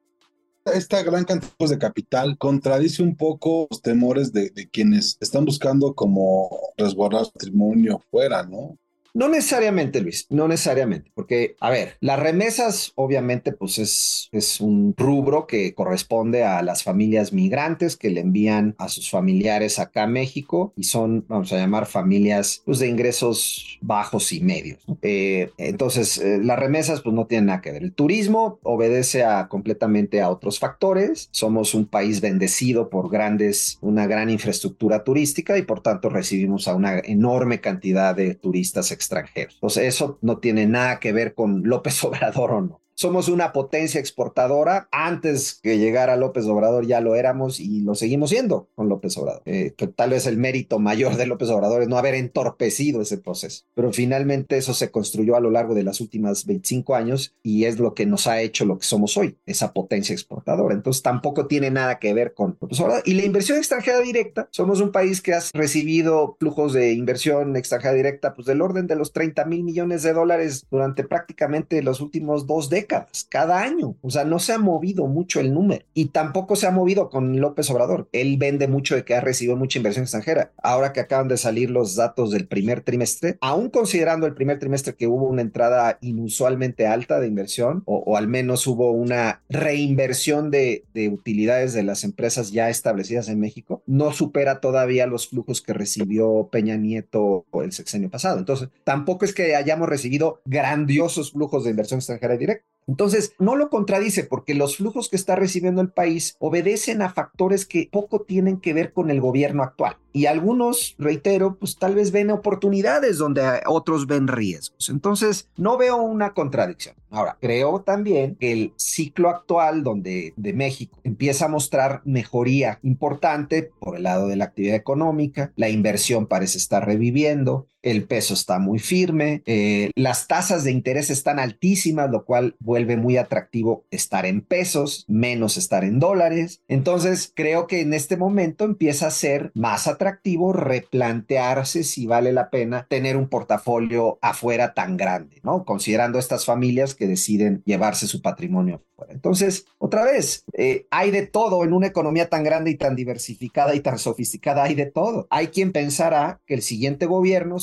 esta 0.75 1.03
gran 1.03 1.25
cantidad 1.25 1.69
de 1.69 1.79
capital 1.79 2.37
contradice 2.39 3.03
un 3.03 3.17
poco 3.17 3.67
los 3.71 3.83
temores 3.83 4.33
de, 4.33 4.51
quienes 4.71 5.17
están 5.21 5.45
buscando 5.45 5.95
como 5.95 6.51
resguardar 6.77 7.27
patrimonio 7.33 8.03
fuera, 8.11 8.43
¿no? 8.45 8.77
No 9.17 9.31
necesariamente, 9.31 10.03
Luis, 10.03 10.27
no 10.29 10.47
necesariamente, 10.47 11.11
porque, 11.15 11.57
a 11.61 11.71
ver, 11.71 11.97
las 12.01 12.21
remesas 12.21 12.93
obviamente 12.97 13.51
pues 13.53 13.79
es, 13.79 14.29
es 14.31 14.61
un 14.61 14.93
rubro 14.95 15.47
que 15.47 15.73
corresponde 15.73 16.45
a 16.45 16.61
las 16.61 16.83
familias 16.83 17.33
migrantes 17.33 17.97
que 17.97 18.11
le 18.11 18.21
envían 18.21 18.75
a 18.77 18.91
sus 18.91 19.09
familiares 19.09 19.79
acá 19.79 20.03
a 20.03 20.07
México 20.07 20.75
y 20.77 20.83
son, 20.83 21.25
vamos 21.29 21.51
a 21.55 21.57
llamar, 21.57 21.87
familias 21.87 22.61
pues, 22.67 22.79
de 22.79 22.89
ingresos 22.89 23.79
bajos 23.81 24.35
y 24.35 24.41
medios. 24.41 24.85
Eh, 25.01 25.51
entonces, 25.57 26.19
eh, 26.19 26.39
las 26.43 26.59
remesas 26.59 27.01
pues 27.01 27.15
no 27.15 27.27
tienen 27.27 27.47
nada 27.47 27.63
que 27.63 27.73
ver. 27.73 27.85
El 27.85 27.95
turismo 27.95 28.59
obedece 28.65 29.25
a, 29.25 29.49
completamente 29.49 30.21
a 30.21 30.29
otros 30.29 30.59
factores. 30.59 31.31
Somos 31.31 31.73
un 31.73 31.87
país 31.87 32.21
bendecido 32.21 32.91
por 32.91 33.11
grandes, 33.11 33.79
una 33.81 34.07
gran 34.07 34.29
infraestructura 34.29 35.05
turística 35.05 35.57
y 35.57 35.63
por 35.63 35.81
tanto 35.81 36.11
recibimos 36.11 36.69
a 36.69 36.75
una 36.75 36.99
enorme 36.99 37.63
cantidad 37.63 38.15
de 38.15 38.35
turistas 38.35 38.93
extranjeros 38.93 39.06
extranjeros. 39.07 39.59
Sea, 39.69 39.85
eso 39.85 40.19
no 40.23 40.39
tiene 40.39 40.67
nada 40.67 41.01
que 41.01 41.13
ver 41.13 41.35
con 41.35 41.63
López 41.65 42.03
Obrador 42.05 42.53
o 42.53 42.61
no 42.61 42.86
somos 42.97 43.29
una 43.29 43.53
potencia 43.53 44.01
exportadora. 44.01 44.89
Antes 44.91 45.61
que 45.63 45.79
llegara 45.79 46.17
López 46.17 46.47
Obrador 46.47 46.87
ya 46.87 47.01
lo 47.01 47.15
éramos 47.15 47.61
y 47.61 47.81
lo 47.83 47.95
seguimos 47.95 48.31
siendo 48.31 48.69
con 48.75 48.89
López 48.89 49.17
Obrador. 49.19 49.43
Eh, 49.45 49.75
tal 49.95 50.11
vez 50.11 50.27
el 50.27 50.39
mérito 50.39 50.79
mayor 50.79 51.17
de 51.17 51.27
López 51.27 51.51
Obrador 51.51 51.83
es 51.83 51.89
no 51.89 51.99
haber 51.99 52.15
entorpecido 52.15 53.03
ese 53.03 53.19
proceso. 53.19 53.65
Pero 53.75 53.93
finalmente 53.93 54.57
eso 54.57 54.73
se 54.73 54.91
construyó 54.91 55.37
a 55.37 55.41
lo 55.41 55.51
largo 55.51 55.75
de 55.75 55.83
las 55.83 56.01
últimas 56.01 56.47
25 56.47 56.95
años 56.95 57.35
y 57.43 57.65
es 57.65 57.79
lo 57.79 57.95
que 57.95 58.07
nos 58.07 58.27
ha 58.27 58.41
hecho 58.41 58.65
lo 58.65 58.79
que 58.79 58.87
somos 58.87 59.17
hoy, 59.19 59.37
esa 59.45 59.75
potencia 59.75 60.15
exportadora. 60.15 60.75
Entonces 60.75 61.03
tampoco 61.03 61.47
tiene 61.47 61.71
nada 61.71 61.99
que 61.99 62.15
ver 62.15 62.33
con 62.33 62.57
López 62.61 62.81
Obrador. 62.81 63.03
Y 63.05 63.13
la 63.13 63.27
inversión 63.27 63.59
extranjera 63.59 64.01
directa, 64.01 64.49
somos 64.51 64.81
un 64.81 64.91
país 64.91 65.21
que 65.21 65.35
ha 65.35 65.43
recibido 65.53 66.37
flujos 66.41 66.73
de 66.73 66.93
inversión 66.95 67.57
extranjera 67.57 67.93
directa 67.93 68.35
pues 68.35 68.47
del 68.47 68.63
orden 68.63 68.87
de 68.87 68.97
los 68.97 69.13
30 69.13 69.45
mil 69.45 69.65
millones 69.65 70.03
de 70.03 70.15
dólares 70.15 70.67
durante 70.71 71.05
prácticamente 71.05 71.83
los 71.83 72.01
últimos 72.01 72.47
dos 72.47 72.71
décadas 72.71 72.86
cada 72.87 73.61
año. 73.63 73.97
O 74.03 74.11
sea, 74.11 74.25
no 74.25 74.39
se 74.39 74.53
ha 74.53 74.59
movido 74.59 75.07
mucho 75.07 75.41
el 75.41 75.53
número 75.53 75.85
y 75.95 76.07
tampoco 76.07 76.57
se 76.57 76.67
ha 76.67 76.71
movido 76.71 77.11
con 77.11 77.41
López 77.41 77.71
Obrador. 77.71 78.09
Él 78.13 78.37
vende 78.39 78.69
mucho 78.69 78.95
de 78.95 79.05
que 79.05 79.15
ha 79.15 79.21
recibido 79.21 79.57
mucha 79.57 79.79
inversión 79.79 80.05
extranjera. 80.05 80.53
Ahora 80.63 80.93
que 80.93 81.01
acaban 81.01 81.29
de 81.29 81.37
salir 81.37 81.71
los 81.71 81.97
datos 81.97 82.31
del 82.31 82.47
primer 82.47 82.83
trimestre, 82.83 83.39
aún 83.41 83.71
considerando 83.71 84.27
el 84.27 84.35
primer 84.35 84.59
trimestre 84.59 84.95
que 84.95 85.07
hubo 85.07 85.27
una 85.27 85.43
entrada 85.43 85.99
inusualmente 86.01 86.87
alta 86.87 87.21
de 87.21 87.27
inversión 87.27 87.83
o, 87.87 88.17
al 88.17 88.29
menos 88.29 88.67
hubo 88.67 88.93
una 88.93 89.43
reinversión 89.49 90.51
de, 90.51 90.85
de 90.95 91.09
utilidades 91.09 91.73
de 91.73 91.83
las 91.83 92.05
empresas 92.05 92.53
ya 92.53 92.71
establecidas 92.71 93.29
en 93.29 93.41
México, 93.41 93.83
no 93.87 94.13
supera 94.13 94.61
todavía 94.61 95.07
los 95.07 95.29
flujos 95.29 95.61
que 95.63 95.73
recibió 95.73 96.49
Peña 96.51 96.77
Nieto 96.77 97.45
el 97.63 97.73
sexenio 97.73 98.11
pasado. 98.11 98.39
Entonces, 98.39 98.69
tampoco 98.85 99.25
es 99.25 99.35
que 99.35 99.57
hayamos 99.57 99.89
recibido 99.89 100.41
grandiosos 100.45 101.33
flujos 101.33 101.65
de 101.65 101.71
inversión 101.71 101.99
extranjera 101.99 102.37
directa. 102.37 102.67
Entonces, 102.87 103.35
no 103.39 103.57
lo 103.57 103.69
contradice 103.69 104.25
porque 104.25 104.55
los 104.55 104.77
flujos 104.77 105.09
que 105.09 105.17
está 105.17 105.37
recibiendo 105.37 105.81
el 105.81 105.91
país 105.91 106.37
obedecen 106.39 107.03
a 107.03 107.13
factores 107.13 107.67
que 107.67 107.89
poco 107.91 108.23
tienen 108.23 108.61
que 108.61 108.73
ver 108.73 108.93
con 108.93 109.11
el 109.11 109.21
gobierno 109.21 109.63
actual. 109.63 109.97
Y 110.13 110.27
algunos, 110.27 110.95
reitero, 110.99 111.57
pues 111.59 111.77
tal 111.77 111.95
vez 111.95 112.11
ven 112.11 112.31
oportunidades 112.31 113.19
donde 113.19 113.61
otros 113.67 114.07
ven 114.07 114.29
riesgos. 114.29 114.89
Entonces, 114.89 115.51
no 115.57 115.77
veo 115.77 115.97
una 115.97 116.33
contradicción. 116.33 116.95
Ahora, 117.11 117.37
creo 117.41 117.83
también 117.83 118.37
que 118.37 118.53
el 118.53 118.73
ciclo 118.77 119.29
actual 119.29 119.83
donde 119.83 120.33
de 120.37 120.53
México 120.53 120.99
empieza 121.05 121.45
a 121.45 121.49
mostrar 121.49 122.03
mejoría 122.05 122.79
importante 122.83 123.71
por 123.79 123.97
el 123.97 124.05
lado 124.05 124.29
de 124.29 124.37
la 124.37 124.47
actividad 124.47 124.77
económica, 124.77 125.53
la 125.57 125.69
inversión 125.69 126.27
parece 126.27 126.59
estar 126.59 126.87
reviviendo, 126.87 127.67
el 127.83 128.05
peso 128.05 128.35
está 128.35 128.59
muy 128.59 128.79
firme, 128.79 129.43
eh, 129.47 129.91
las 129.95 130.27
tasas 130.27 130.65
de 130.65 130.73
interés 130.73 131.11
están 131.11 131.39
altísimas, 131.39 132.11
lo 132.11 132.25
cual 132.25 132.57
vuelve 132.59 132.97
muy 132.97 133.17
atractivo 133.17 133.85
estar 133.91 134.27
en 134.27 134.41
pesos, 134.41 135.05
menos 135.09 135.57
estar 135.57 135.85
en 135.85 135.99
dólares. 135.99 136.63
Entonces, 136.69 137.33
creo 137.35 137.67
que 137.67 137.81
en 137.81 137.95
este 137.95 138.17
momento 138.17 138.65
empieza 138.65 139.07
a 139.07 139.11
ser 139.11 139.51
más 139.55 139.87
atractivo 139.87 140.53
replantearse 140.53 141.85
si 141.85 142.07
vale 142.07 142.33
la 142.33 142.51
pena 142.51 142.87
tener 142.89 143.17
un 143.17 143.29
portafolio 143.29 144.19
afuera 144.21 144.75
tan 144.75 144.97
grande, 144.97 145.41
¿no? 145.43 145.65
Considerando 145.65 146.19
estas 146.19 146.45
familias 146.45 146.95
que 146.95 147.07
deciden 147.07 147.63
llevarse 147.65 148.07
su 148.07 148.23
patrimonio 148.23 148.77
afuera. 148.77 149.13
Entonces, 149.13 149.67
otra 149.79 150.05
vez, 150.05 150.45
eh, 150.55 150.87
hay 150.91 151.11
de 151.11 151.27
todo 151.27 151.65
en 151.65 151.73
una 151.73 151.87
economía 151.87 152.29
tan 152.29 152.43
grande 152.45 152.71
y 152.71 152.77
tan 152.77 152.97
diversificada 152.97 153.75
y 153.75 153.81
tan 153.81 153.99
sofisticada, 153.99 154.65
hay 154.65 154.75
de 154.75 154.87
todo. 154.87 155.27
Hay 155.31 155.49
quien 155.49 155.73
pensará 155.73 156.41
que 156.47 156.55
el 156.55 156.63
siguiente 156.63 157.07
gobierno, 157.07 157.59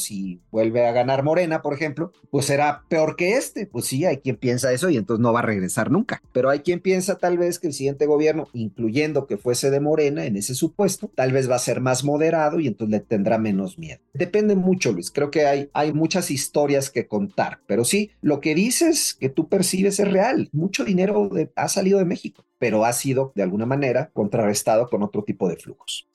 vuelve 0.51 0.86
a 0.86 0.91
ganar 0.91 1.24
Morena, 1.24 1.62
por 1.62 1.74
ejemplo, 1.74 2.12
pues 2.29 2.46
será 2.46 2.84
peor 2.89 3.15
que 3.15 3.38
este. 3.38 3.65
Pues 3.65 3.86
sí, 3.86 4.05
hay 4.05 4.17
quien 4.17 4.36
piensa 4.36 4.72
eso 4.72 4.89
y 4.89 4.98
entonces 4.98 5.22
no 5.22 5.34
va 5.34 5.39
a 5.39 5.43
regresar 5.43 5.91
nunca. 5.91 6.22
Pero 6.32 6.50
hay 6.50 6.60
quien 6.60 6.79
piensa 6.79 7.17
tal 7.17 7.38
vez 7.38 7.60
que 7.60 7.67
el 7.67 7.74
siguiente 7.74 8.05
gobierno, 8.05 8.48
incluyendo 8.53 9.27
que 9.27 9.38
fuese 9.38 9.72
de 9.72 9.79
Morena 9.79 10.25
en 10.25 10.38
ese 10.38 10.55
supuesto, 10.55 11.12
tal 11.15 11.32
vez 11.32 11.50
va 11.50 11.55
a 11.55 11.60
ser 11.60 11.82
más 11.82 12.03
moderado 12.03 12.60
y 12.60 12.67
entonces 12.67 12.91
le 12.91 13.00
tendrá 13.00 13.38
menos 13.38 13.77
miedo. 13.77 14.01
Depende 14.13 14.55
mucho, 14.55 14.91
Luis. 14.91 15.12
Creo 15.12 15.32
que 15.32 15.46
hay, 15.46 15.70
hay 15.74 15.93
muchas 15.93 16.32
historias 16.32 16.89
que 16.89 17.08
contar, 17.08 17.60
pero 17.67 17.86
sí, 17.86 18.12
lo 18.22 18.39
que 18.39 18.55
dices 18.55 19.15
que 19.20 19.29
tú 19.29 19.48
percibes 19.48 20.00
es 20.00 20.12
real. 20.12 20.50
Mucho 20.51 20.86
dinero 20.86 21.29
ha 21.55 21.67
salido 21.67 22.00
de 22.00 22.05
México, 22.05 22.46
pero 22.60 22.86
ha 22.86 22.93
sido 22.93 23.32
de 23.36 23.43
alguna 23.43 23.65
manera 23.65 24.12
contrarrestado 24.13 24.89
con 24.89 25.03
otro 25.03 25.24
tipo 25.24 25.50
de 25.50 25.58
flujos. 25.58 26.08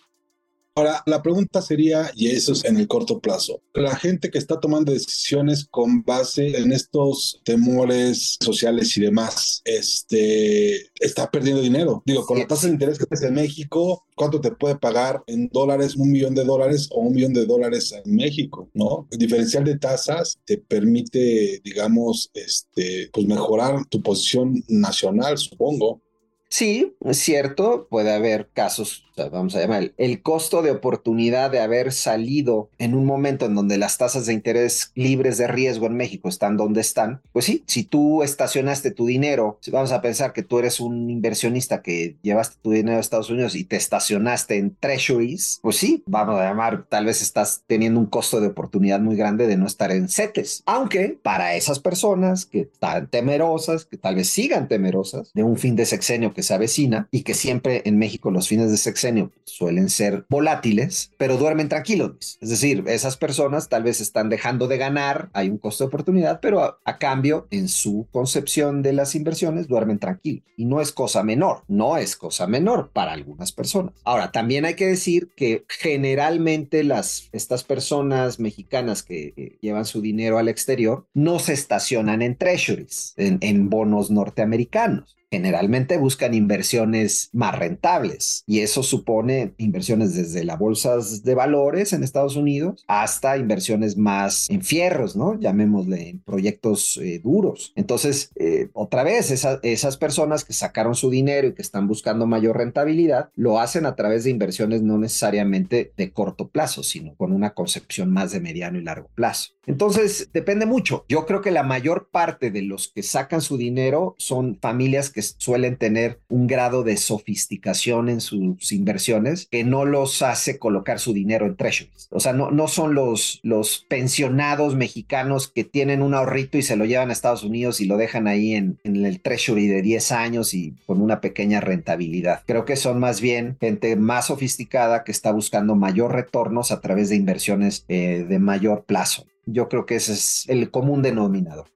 Ahora, 0.78 1.02
la 1.06 1.22
pregunta 1.22 1.60
sería, 1.60 2.12
y 2.14 2.28
eso 2.28 2.52
es 2.52 2.64
en 2.64 2.76
el 2.76 2.86
corto 2.86 3.18
plazo, 3.18 3.60
la 3.74 3.96
gente 3.96 4.30
que 4.30 4.38
está 4.38 4.60
tomando 4.60 4.92
decisiones 4.92 5.66
con 5.68 6.04
base 6.04 6.56
en 6.56 6.70
estos 6.70 7.40
temores 7.42 8.36
sociales 8.40 8.96
y 8.96 9.00
demás, 9.00 9.60
este, 9.64 10.88
está 11.00 11.32
perdiendo 11.32 11.62
dinero. 11.62 12.04
Digo, 12.06 12.24
con 12.24 12.38
la 12.38 12.46
tasa 12.46 12.68
de 12.68 12.74
interés 12.74 12.96
que 12.96 13.06
es 13.10 13.22
en 13.22 13.34
México, 13.34 14.06
¿cuánto 14.14 14.40
te 14.40 14.52
puede 14.52 14.76
pagar 14.76 15.20
en 15.26 15.48
dólares? 15.48 15.96
Un 15.96 16.12
millón 16.12 16.36
de 16.36 16.44
dólares 16.44 16.88
o 16.92 17.00
un 17.00 17.12
millón 17.12 17.32
de 17.32 17.44
dólares 17.44 17.92
en 17.92 18.14
México, 18.14 18.70
¿no? 18.72 19.08
El 19.10 19.18
diferencial 19.18 19.64
de 19.64 19.78
tasas 19.78 20.38
te 20.44 20.58
permite, 20.58 21.60
digamos, 21.64 22.30
este, 22.34 23.10
pues 23.12 23.26
mejorar 23.26 23.84
tu 23.86 24.00
posición 24.00 24.62
nacional, 24.68 25.38
supongo. 25.38 26.02
Sí, 26.48 26.96
es 27.04 27.18
cierto, 27.18 27.86
puede 27.90 28.12
haber 28.12 28.48
casos 28.52 29.08
vamos 29.26 29.54
a 29.56 29.60
llamar, 29.60 29.92
el 29.96 30.22
costo 30.22 30.62
de 30.62 30.70
oportunidad 30.70 31.50
de 31.50 31.60
haber 31.60 31.92
salido 31.92 32.70
en 32.78 32.94
un 32.94 33.04
momento 33.04 33.46
en 33.46 33.54
donde 33.54 33.78
las 33.78 33.98
tasas 33.98 34.26
de 34.26 34.32
interés 34.32 34.92
libres 34.94 35.38
de 35.38 35.48
riesgo 35.48 35.86
en 35.86 35.96
México 35.96 36.28
están 36.28 36.56
donde 36.56 36.80
están, 36.80 37.20
pues 37.32 37.44
sí, 37.44 37.64
si 37.66 37.84
tú 37.84 38.22
estacionaste 38.22 38.90
tu 38.90 39.06
dinero, 39.06 39.58
vamos 39.72 39.92
a 39.92 40.00
pensar 40.00 40.32
que 40.32 40.42
tú 40.42 40.58
eres 40.58 40.80
un 40.80 41.10
inversionista 41.10 41.82
que 41.82 42.16
llevaste 42.22 42.56
tu 42.62 42.70
dinero 42.70 42.98
a 42.98 43.00
Estados 43.00 43.30
Unidos 43.30 43.54
y 43.54 43.64
te 43.64 43.76
estacionaste 43.76 44.56
en 44.56 44.76
treasuries, 44.76 45.58
pues 45.62 45.76
sí, 45.76 46.02
vamos 46.06 46.40
a 46.40 46.44
llamar, 46.44 46.86
tal 46.88 47.06
vez 47.06 47.22
estás 47.22 47.62
teniendo 47.66 48.00
un 48.00 48.06
costo 48.06 48.40
de 48.40 48.48
oportunidad 48.48 49.00
muy 49.00 49.16
grande 49.16 49.46
de 49.46 49.56
no 49.56 49.66
estar 49.66 49.90
en 49.90 50.08
CETES. 50.08 50.62
Aunque 50.66 51.18
para 51.22 51.54
esas 51.54 51.80
personas 51.80 52.46
que 52.46 52.60
están 52.60 53.08
temerosas, 53.08 53.84
que 53.84 53.96
tal 53.96 54.16
vez 54.16 54.28
sigan 54.28 54.68
temerosas 54.68 55.32
de 55.34 55.42
un 55.42 55.56
fin 55.56 55.76
de 55.76 55.86
sexenio 55.86 56.32
que 56.38 56.44
se 56.44 56.54
avecina 56.54 57.08
y 57.10 57.22
que 57.22 57.34
siempre 57.34 57.82
en 57.84 57.98
México 57.98 58.30
los 58.30 58.46
fines 58.46 58.70
de 58.70 58.76
sexenio 58.76 59.32
suelen 59.42 59.88
ser 59.88 60.24
volátiles, 60.28 61.10
pero 61.18 61.36
duermen 61.36 61.68
tranquilos. 61.68 62.38
Es 62.40 62.48
decir, 62.48 62.84
esas 62.86 63.16
personas 63.16 63.68
tal 63.68 63.82
vez 63.82 64.00
están 64.00 64.28
dejando 64.28 64.68
de 64.68 64.78
ganar, 64.78 65.30
hay 65.32 65.48
un 65.48 65.58
costo 65.58 65.82
de 65.82 65.88
oportunidad, 65.88 66.38
pero 66.40 66.78
a, 66.84 66.98
cambio, 66.98 67.48
en 67.50 67.66
su 67.66 68.06
concepción 68.12 68.82
de 68.82 68.92
las 68.92 69.16
inversiones, 69.16 69.66
duermen 69.66 69.98
tranquilos. 69.98 70.44
Y 70.56 70.66
no 70.66 70.80
es 70.80 70.92
cosa 70.92 71.24
menor, 71.24 71.64
no 71.66 71.96
es 71.96 72.14
cosa 72.14 72.46
menor 72.46 72.92
para 72.92 73.14
algunas 73.14 73.50
personas. 73.50 73.94
Ahora, 74.04 74.30
también 74.30 74.64
hay 74.64 74.74
que 74.74 74.86
decir 74.86 75.30
que 75.34 75.64
generalmente 75.68 76.84
las, 76.84 77.30
estas 77.32 77.64
personas 77.64 78.38
mexicanas 78.38 79.02
que 79.02 79.58
llevan 79.60 79.86
su 79.86 80.00
dinero 80.00 80.38
al 80.38 80.46
exterior 80.46 81.04
no 81.14 81.40
se 81.40 81.54
estacionan 81.54 82.22
en 82.22 82.36
treasuries, 82.36 83.14
en 83.16 83.70
bonos 83.70 84.12
norteamericanos 84.12 85.17
generalmente 85.30 85.98
buscan 85.98 86.34
inversiones 86.34 87.30
más 87.32 87.58
rentables 87.58 88.44
y 88.46 88.60
eso 88.60 88.82
supone 88.82 89.54
inversiones 89.58 90.14
desde 90.14 90.44
las 90.44 90.58
bolsas 90.58 91.22
de 91.22 91.34
valores 91.34 91.92
en 91.92 92.02
Estados 92.02 92.36
Unidos 92.36 92.84
hasta 92.86 93.36
inversiones 93.36 93.96
más 93.96 94.48
en 94.50 94.62
fierros, 94.62 95.16
¿no? 95.16 95.38
Llamémosle 95.38 96.08
en 96.08 96.20
proyectos 96.20 96.98
eh, 97.02 97.20
duros. 97.22 97.72
Entonces, 97.76 98.30
eh, 98.36 98.68
otra 98.72 99.02
vez, 99.02 99.30
esas 99.30 99.96
personas 99.96 100.44
que 100.44 100.52
sacaron 100.52 100.94
su 100.94 101.10
dinero 101.10 101.48
y 101.48 101.54
que 101.54 101.62
están 101.62 101.86
buscando 101.86 102.26
mayor 102.26 102.56
rentabilidad, 102.56 103.30
lo 103.34 103.60
hacen 103.60 103.86
a 103.86 103.94
través 103.94 104.24
de 104.24 104.30
inversiones 104.30 104.82
no 104.82 104.98
necesariamente 104.98 105.92
de 105.96 106.12
corto 106.12 106.48
plazo, 106.48 106.82
sino 106.82 107.14
con 107.16 107.32
una 107.32 107.50
concepción 107.50 108.10
más 108.10 108.32
de 108.32 108.40
mediano 108.40 108.78
y 108.78 108.82
largo 108.82 109.08
plazo. 109.14 109.52
Entonces, 109.66 110.30
depende 110.32 110.64
mucho. 110.64 111.04
Yo 111.08 111.26
creo 111.26 111.42
que 111.42 111.50
la 111.50 111.62
mayor 111.62 112.08
parte 112.10 112.50
de 112.50 112.62
los 112.62 112.88
que 112.88 113.02
sacan 113.02 113.42
su 113.42 113.58
dinero 113.58 114.14
son 114.18 114.58
familias 114.60 115.10
que 115.10 115.17
suelen 115.22 115.76
tener 115.76 116.20
un 116.28 116.46
grado 116.46 116.82
de 116.82 116.96
sofisticación 116.96 118.08
en 118.08 118.20
sus 118.20 118.72
inversiones 118.72 119.46
que 119.50 119.64
no 119.64 119.84
los 119.84 120.22
hace 120.22 120.58
colocar 120.58 120.98
su 120.98 121.12
dinero 121.12 121.46
en 121.46 121.56
treasuries. 121.56 122.08
O 122.10 122.20
sea, 122.20 122.32
no, 122.32 122.50
no 122.50 122.68
son 122.68 122.94
los, 122.94 123.40
los 123.42 123.84
pensionados 123.88 124.74
mexicanos 124.74 125.48
que 125.48 125.64
tienen 125.64 126.02
un 126.02 126.14
ahorrito 126.14 126.58
y 126.58 126.62
se 126.62 126.76
lo 126.76 126.84
llevan 126.84 127.10
a 127.10 127.12
Estados 127.12 127.44
Unidos 127.44 127.80
y 127.80 127.86
lo 127.86 127.96
dejan 127.96 128.26
ahí 128.26 128.54
en, 128.54 128.78
en 128.84 129.04
el 129.04 129.20
treasury 129.20 129.68
de 129.68 129.82
10 129.82 130.12
años 130.12 130.54
y 130.54 130.74
con 130.86 131.00
una 131.00 131.20
pequeña 131.20 131.60
rentabilidad. 131.60 132.42
Creo 132.46 132.64
que 132.64 132.76
son 132.76 132.98
más 132.98 133.20
bien 133.20 133.56
gente 133.60 133.96
más 133.96 134.26
sofisticada 134.26 135.04
que 135.04 135.12
está 135.12 135.32
buscando 135.32 135.74
mayor 135.74 136.12
retornos 136.12 136.70
a 136.70 136.80
través 136.80 137.08
de 137.08 137.16
inversiones 137.16 137.84
eh, 137.88 138.24
de 138.28 138.38
mayor 138.38 138.84
plazo. 138.84 139.26
Yo 139.46 139.68
creo 139.68 139.86
que 139.86 139.96
ese 139.96 140.12
es 140.12 140.44
el 140.48 140.70
común 140.70 141.02
denominador. 141.02 141.66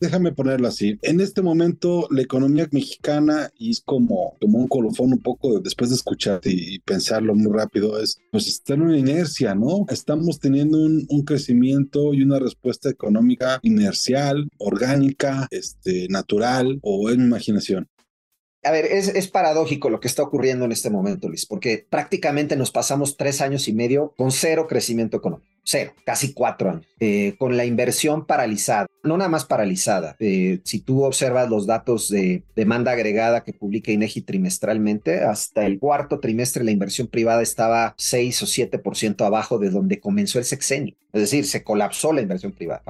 Déjame 0.00 0.32
ponerlo 0.32 0.68
así. 0.68 0.98
En 1.02 1.20
este 1.20 1.42
momento, 1.42 2.06
la 2.10 2.22
economía 2.22 2.68
mexicana, 2.70 3.50
es 3.58 3.80
como, 3.80 4.36
como 4.40 4.58
un 4.58 4.68
colofón 4.68 5.12
un 5.12 5.20
poco 5.20 5.60
después 5.60 5.90
de 5.90 5.96
escuchar 5.96 6.40
y, 6.44 6.78
pensarlo 6.80 7.34
muy 7.34 7.52
rápido, 7.52 8.00
es 8.00 8.18
pues 8.30 8.46
está 8.46 8.74
en 8.74 8.82
una 8.82 8.98
inercia, 8.98 9.54
¿no? 9.54 9.86
Estamos 9.88 10.38
teniendo 10.38 10.78
un, 10.78 11.06
crecimiento 11.26 12.14
y 12.14 12.22
una 12.22 12.38
respuesta 12.38 12.88
económica 12.88 13.58
inercial, 13.62 14.48
orgánica, 14.58 15.48
este, 15.50 16.06
natural 16.08 16.78
o 16.82 17.10
en 17.10 17.22
imaginación 17.22 17.88
a 18.66 18.72
ver, 18.72 18.86
es, 18.86 19.28
paradójico 19.28 19.90
lo 19.90 20.00
que 20.00 20.08
está 20.08 20.22
ocurriendo 20.22 20.64
en 20.64 20.72
este 20.72 20.90
momento, 20.90 21.28
Luis, 21.28 21.46
porque 21.46 21.86
prácticamente 21.88 22.56
nos 22.56 22.72
pasamos 22.72 23.16
tres 23.16 23.40
años 23.40 23.68
y 23.68 23.72
medio 23.72 24.12
con 24.16 24.32
cero 24.32 24.66
crecimiento 24.68 25.16
económico, 25.16 25.48
cero, 25.66 25.92
casi 26.04 26.32
cuatro 26.32 26.70
años, 26.70 26.86
eh, 27.00 27.34
con 27.38 27.56
la 27.56 27.64
inversión 27.64 28.24
paralizada, 28.24 28.86
no 29.02 29.16
nada 29.18 29.28
más 29.28 29.44
paralizada. 29.44 30.16
Eh, 30.20 30.60
si 30.64 30.80
tú 30.80 31.02
observas 31.02 31.50
los 31.50 31.66
datos 31.66 32.08
de 32.08 32.44
demanda 32.54 32.92
agregada 32.92 33.42
que 33.42 33.52
publica 33.52 33.90
INEGI 33.90 34.22
trimestralmente, 34.22 35.24
hasta 35.24 35.66
el 35.66 35.78
cuarto 35.78 36.20
trimestre 36.20 36.64
la 36.64 36.70
inversión 36.70 37.08
privada 37.08 37.42
estaba 37.42 37.94
6 37.98 38.42
o 38.42 38.46
7% 38.46 39.26
abajo 39.26 39.58
de 39.58 39.70
donde 39.70 40.00
comenzó 40.00 40.38
el 40.38 40.44
sexenio. 40.44 40.94
Es 41.12 41.20
decir, 41.20 41.46
se 41.46 41.64
colapsó 41.64 42.12
la 42.12 42.22
inversión 42.22 42.52
privada. 42.52 42.82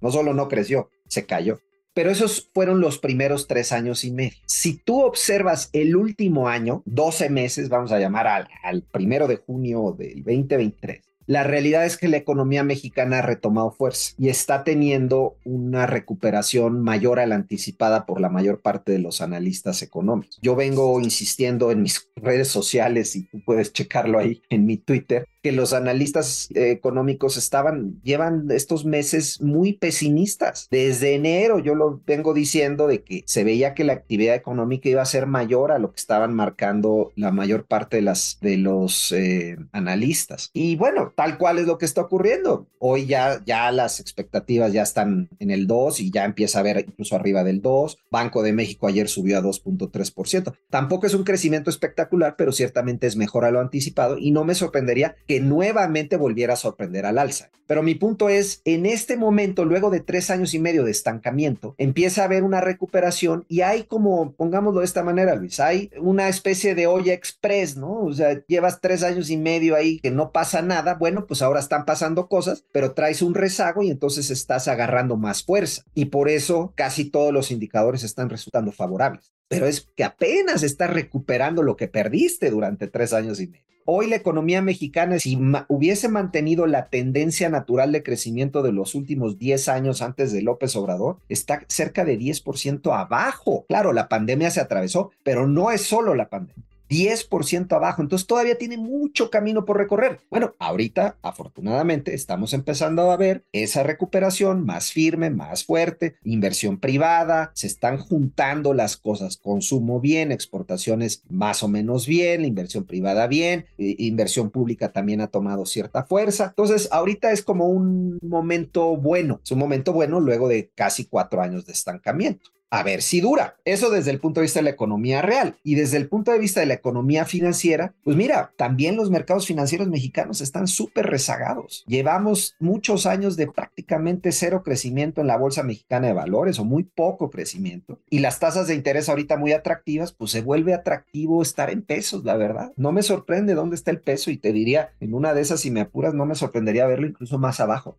No 0.00 0.10
solo 0.10 0.32
no 0.32 0.48
creció, 0.48 0.90
se 1.06 1.26
cayó. 1.26 1.60
Pero 1.92 2.10
esos 2.10 2.50
fueron 2.52 2.80
los 2.80 2.98
primeros 2.98 3.46
tres 3.46 3.70
años 3.70 4.04
y 4.04 4.10
medio. 4.10 4.36
Si 4.46 4.76
tú 4.78 5.02
observas 5.02 5.70
el 5.72 5.94
último 5.94 6.48
año, 6.48 6.82
12 6.86 7.30
meses, 7.30 7.68
vamos 7.68 7.92
a 7.92 8.00
llamar 8.00 8.26
al, 8.26 8.48
al 8.64 8.82
primero 8.82 9.28
de 9.28 9.36
junio 9.36 9.94
del 9.96 10.24
2023, 10.24 11.02
la 11.26 11.42
realidad 11.42 11.84
es 11.86 11.96
que 11.96 12.08
la 12.08 12.16
economía 12.16 12.64
mexicana 12.64 13.18
ha 13.18 13.22
retomado 13.22 13.70
fuerza 13.70 14.14
y 14.18 14.28
está 14.28 14.64
teniendo 14.64 15.36
una 15.44 15.86
recuperación 15.86 16.82
mayor 16.82 17.20
a 17.20 17.26
la 17.26 17.34
anticipada 17.34 18.06
por 18.06 18.20
la 18.20 18.28
mayor 18.28 18.60
parte 18.60 18.92
de 18.92 18.98
los 18.98 19.20
analistas 19.20 19.82
económicos. 19.82 20.38
Yo 20.42 20.54
vengo 20.54 21.00
insistiendo 21.00 21.70
en 21.70 21.82
mis 21.82 22.08
redes 22.16 22.48
sociales 22.48 23.16
y 23.16 23.22
tú 23.22 23.42
puedes 23.44 23.72
checarlo 23.72 24.18
ahí 24.18 24.42
en 24.50 24.66
mi 24.66 24.76
Twitter 24.76 25.26
que 25.44 25.52
los 25.52 25.74
analistas 25.74 26.48
económicos 26.54 27.36
estaban, 27.36 28.00
llevan 28.02 28.46
estos 28.50 28.86
meses 28.86 29.42
muy 29.42 29.74
pesimistas. 29.74 30.68
Desde 30.70 31.14
enero 31.14 31.58
yo 31.58 31.74
lo 31.74 32.00
vengo 32.06 32.32
diciendo 32.32 32.86
de 32.86 33.02
que 33.02 33.24
se 33.26 33.44
veía 33.44 33.74
que 33.74 33.84
la 33.84 33.92
actividad 33.92 34.36
económica 34.36 34.88
iba 34.88 35.02
a 35.02 35.04
ser 35.04 35.26
mayor 35.26 35.70
a 35.70 35.78
lo 35.78 35.92
que 35.92 36.00
estaban 36.00 36.32
marcando 36.32 37.12
la 37.14 37.30
mayor 37.30 37.66
parte 37.66 37.96
de, 37.96 38.02
las, 38.02 38.38
de 38.40 38.56
los 38.56 39.12
eh, 39.12 39.58
analistas. 39.72 40.48
Y 40.54 40.76
bueno, 40.76 41.12
tal 41.14 41.36
cual 41.36 41.58
es 41.58 41.66
lo 41.66 41.76
que 41.76 41.84
está 41.84 42.00
ocurriendo. 42.00 42.66
Hoy 42.78 43.04
ya, 43.04 43.42
ya 43.44 43.70
las 43.70 44.00
expectativas 44.00 44.72
ya 44.72 44.82
están 44.82 45.28
en 45.40 45.50
el 45.50 45.66
2 45.66 46.00
y 46.00 46.10
ya 46.10 46.24
empieza 46.24 46.60
a 46.60 46.62
ver 46.62 46.86
incluso 46.88 47.16
arriba 47.16 47.44
del 47.44 47.60
2. 47.60 47.98
Banco 48.10 48.42
de 48.42 48.54
México 48.54 48.86
ayer 48.86 49.10
subió 49.10 49.36
a 49.36 49.42
2.3%. 49.42 50.54
Tampoco 50.70 51.06
es 51.06 51.12
un 51.12 51.24
crecimiento 51.24 51.68
espectacular, 51.68 52.36
pero 52.38 52.50
ciertamente 52.50 53.06
es 53.06 53.16
mejor 53.16 53.44
a 53.44 53.50
lo 53.50 53.60
anticipado 53.60 54.16
y 54.16 54.30
no 54.30 54.44
me 54.44 54.54
sorprendería 54.54 55.16
que 55.26 55.33
nuevamente 55.40 56.16
volviera 56.16 56.54
a 56.54 56.56
sorprender 56.56 57.06
al 57.06 57.18
alza. 57.18 57.50
Pero 57.66 57.82
mi 57.82 57.94
punto 57.94 58.28
es, 58.28 58.60
en 58.64 58.84
este 58.84 59.16
momento, 59.16 59.64
luego 59.64 59.90
de 59.90 60.00
tres 60.00 60.30
años 60.30 60.52
y 60.52 60.58
medio 60.58 60.84
de 60.84 60.90
estancamiento, 60.90 61.74
empieza 61.78 62.22
a 62.22 62.24
haber 62.26 62.42
una 62.42 62.60
recuperación 62.60 63.46
y 63.48 63.62
hay 63.62 63.84
como, 63.84 64.32
pongámoslo 64.32 64.80
de 64.80 64.86
esta 64.86 65.02
manera, 65.02 65.34
Luis, 65.34 65.60
hay 65.60 65.90
una 65.98 66.28
especie 66.28 66.74
de 66.74 66.86
olla 66.86 67.14
express, 67.14 67.76
¿no? 67.76 68.00
O 68.00 68.12
sea, 68.12 68.44
llevas 68.46 68.80
tres 68.80 69.02
años 69.02 69.30
y 69.30 69.38
medio 69.38 69.76
ahí 69.76 69.98
que 70.00 70.10
no 70.10 70.30
pasa 70.30 70.60
nada, 70.60 70.94
bueno, 70.94 71.26
pues 71.26 71.40
ahora 71.40 71.60
están 71.60 71.86
pasando 71.86 72.28
cosas, 72.28 72.64
pero 72.72 72.92
traes 72.92 73.22
un 73.22 73.34
rezago 73.34 73.82
y 73.82 73.90
entonces 73.90 74.30
estás 74.30 74.68
agarrando 74.68 75.16
más 75.16 75.42
fuerza. 75.42 75.84
Y 75.94 76.06
por 76.06 76.28
eso 76.28 76.72
casi 76.76 77.10
todos 77.10 77.32
los 77.32 77.50
indicadores 77.50 78.04
están 78.04 78.28
resultando 78.28 78.72
favorables. 78.72 79.32
Pero 79.48 79.66
es 79.66 79.88
que 79.94 80.04
apenas 80.04 80.62
estás 80.62 80.90
recuperando 80.90 81.62
lo 81.62 81.76
que 81.76 81.88
perdiste 81.88 82.50
durante 82.50 82.88
tres 82.88 83.12
años 83.12 83.40
y 83.40 83.46
medio. 83.46 83.73
Hoy 83.86 84.08
la 84.08 84.16
economía 84.16 84.62
mexicana, 84.62 85.18
si 85.18 85.38
hubiese 85.68 86.08
mantenido 86.08 86.66
la 86.66 86.86
tendencia 86.86 87.50
natural 87.50 87.92
de 87.92 88.02
crecimiento 88.02 88.62
de 88.62 88.72
los 88.72 88.94
últimos 88.94 89.38
10 89.38 89.68
años 89.68 90.00
antes 90.00 90.32
de 90.32 90.40
López 90.40 90.74
Obrador, 90.74 91.18
está 91.28 91.62
cerca 91.68 92.02
de 92.06 92.18
10% 92.18 92.98
abajo. 92.98 93.66
Claro, 93.68 93.92
la 93.92 94.08
pandemia 94.08 94.50
se 94.50 94.60
atravesó, 94.60 95.10
pero 95.22 95.46
no 95.46 95.70
es 95.70 95.82
solo 95.82 96.14
la 96.14 96.30
pandemia. 96.30 96.64
10% 96.88 97.72
abajo, 97.74 98.02
entonces 98.02 98.26
todavía 98.26 98.58
tiene 98.58 98.76
mucho 98.76 99.30
camino 99.30 99.64
por 99.64 99.78
recorrer. 99.78 100.20
Bueno, 100.30 100.54
ahorita 100.58 101.18
afortunadamente 101.22 102.14
estamos 102.14 102.52
empezando 102.52 103.10
a 103.10 103.16
ver 103.16 103.44
esa 103.52 103.82
recuperación 103.82 104.64
más 104.64 104.92
firme, 104.92 105.30
más 105.30 105.64
fuerte, 105.64 106.16
inversión 106.24 106.78
privada, 106.78 107.50
se 107.54 107.66
están 107.66 107.98
juntando 107.98 108.74
las 108.74 108.96
cosas, 108.96 109.36
consumo 109.36 110.00
bien, 110.00 110.32
exportaciones 110.32 111.22
más 111.28 111.62
o 111.62 111.68
menos 111.68 112.06
bien, 112.06 112.44
inversión 112.44 112.84
privada 112.84 113.26
bien, 113.26 113.66
inversión 113.78 114.50
pública 114.50 114.92
también 114.92 115.20
ha 115.20 115.28
tomado 115.28 115.66
cierta 115.66 116.04
fuerza. 116.04 116.46
Entonces, 116.48 116.88
ahorita 116.92 117.32
es 117.32 117.42
como 117.42 117.68
un 117.68 118.18
momento 118.22 118.96
bueno, 118.96 119.40
es 119.42 119.50
un 119.50 119.58
momento 119.58 119.92
bueno 119.92 120.20
luego 120.20 120.48
de 120.48 120.70
casi 120.74 121.06
cuatro 121.06 121.42
años 121.42 121.66
de 121.66 121.72
estancamiento 121.72 122.53
a 122.74 122.82
ver 122.82 123.02
si 123.02 123.20
dura. 123.20 123.56
Eso 123.64 123.90
desde 123.90 124.10
el 124.10 124.18
punto 124.18 124.40
de 124.40 124.46
vista 124.46 124.58
de 124.58 124.64
la 124.64 124.70
economía 124.70 125.22
real 125.22 125.56
y 125.62 125.76
desde 125.76 125.96
el 125.96 126.08
punto 126.08 126.32
de 126.32 126.40
vista 126.40 126.60
de 126.60 126.66
la 126.66 126.74
economía 126.74 127.24
financiera, 127.24 127.94
pues 128.02 128.16
mira, 128.16 128.52
también 128.56 128.96
los 128.96 129.10
mercados 129.10 129.46
financieros 129.46 129.86
mexicanos 129.88 130.40
están 130.40 130.66
súper 130.66 131.06
rezagados. 131.06 131.84
Llevamos 131.86 132.56
muchos 132.58 133.06
años 133.06 133.36
de 133.36 133.46
prácticamente 133.46 134.32
cero 134.32 134.62
crecimiento 134.64 135.20
en 135.20 135.28
la 135.28 135.36
Bolsa 135.36 135.62
Mexicana 135.62 136.08
de 136.08 136.14
Valores 136.14 136.58
o 136.58 136.64
muy 136.64 136.82
poco 136.82 137.30
crecimiento 137.30 138.00
y 138.10 138.18
las 138.18 138.40
tasas 138.40 138.66
de 138.66 138.74
interés 138.74 139.08
ahorita 139.08 139.36
muy 139.36 139.52
atractivas, 139.52 140.12
pues 140.12 140.32
se 140.32 140.42
vuelve 140.42 140.74
atractivo 140.74 141.42
estar 141.42 141.70
en 141.70 141.82
pesos, 141.82 142.24
la 142.24 142.36
verdad. 142.36 142.72
No 142.76 142.90
me 142.90 143.02
sorprende 143.02 143.54
dónde 143.54 143.76
está 143.76 143.92
el 143.92 144.00
peso 144.00 144.32
y 144.32 144.36
te 144.36 144.52
diría, 144.52 144.90
en 144.98 145.14
una 145.14 145.32
de 145.32 145.42
esas, 145.42 145.60
si 145.60 145.70
me 145.70 145.82
apuras, 145.82 146.14
no 146.14 146.26
me 146.26 146.34
sorprendería 146.34 146.86
verlo 146.86 147.06
incluso 147.06 147.38
más 147.38 147.60
abajo. 147.60 147.98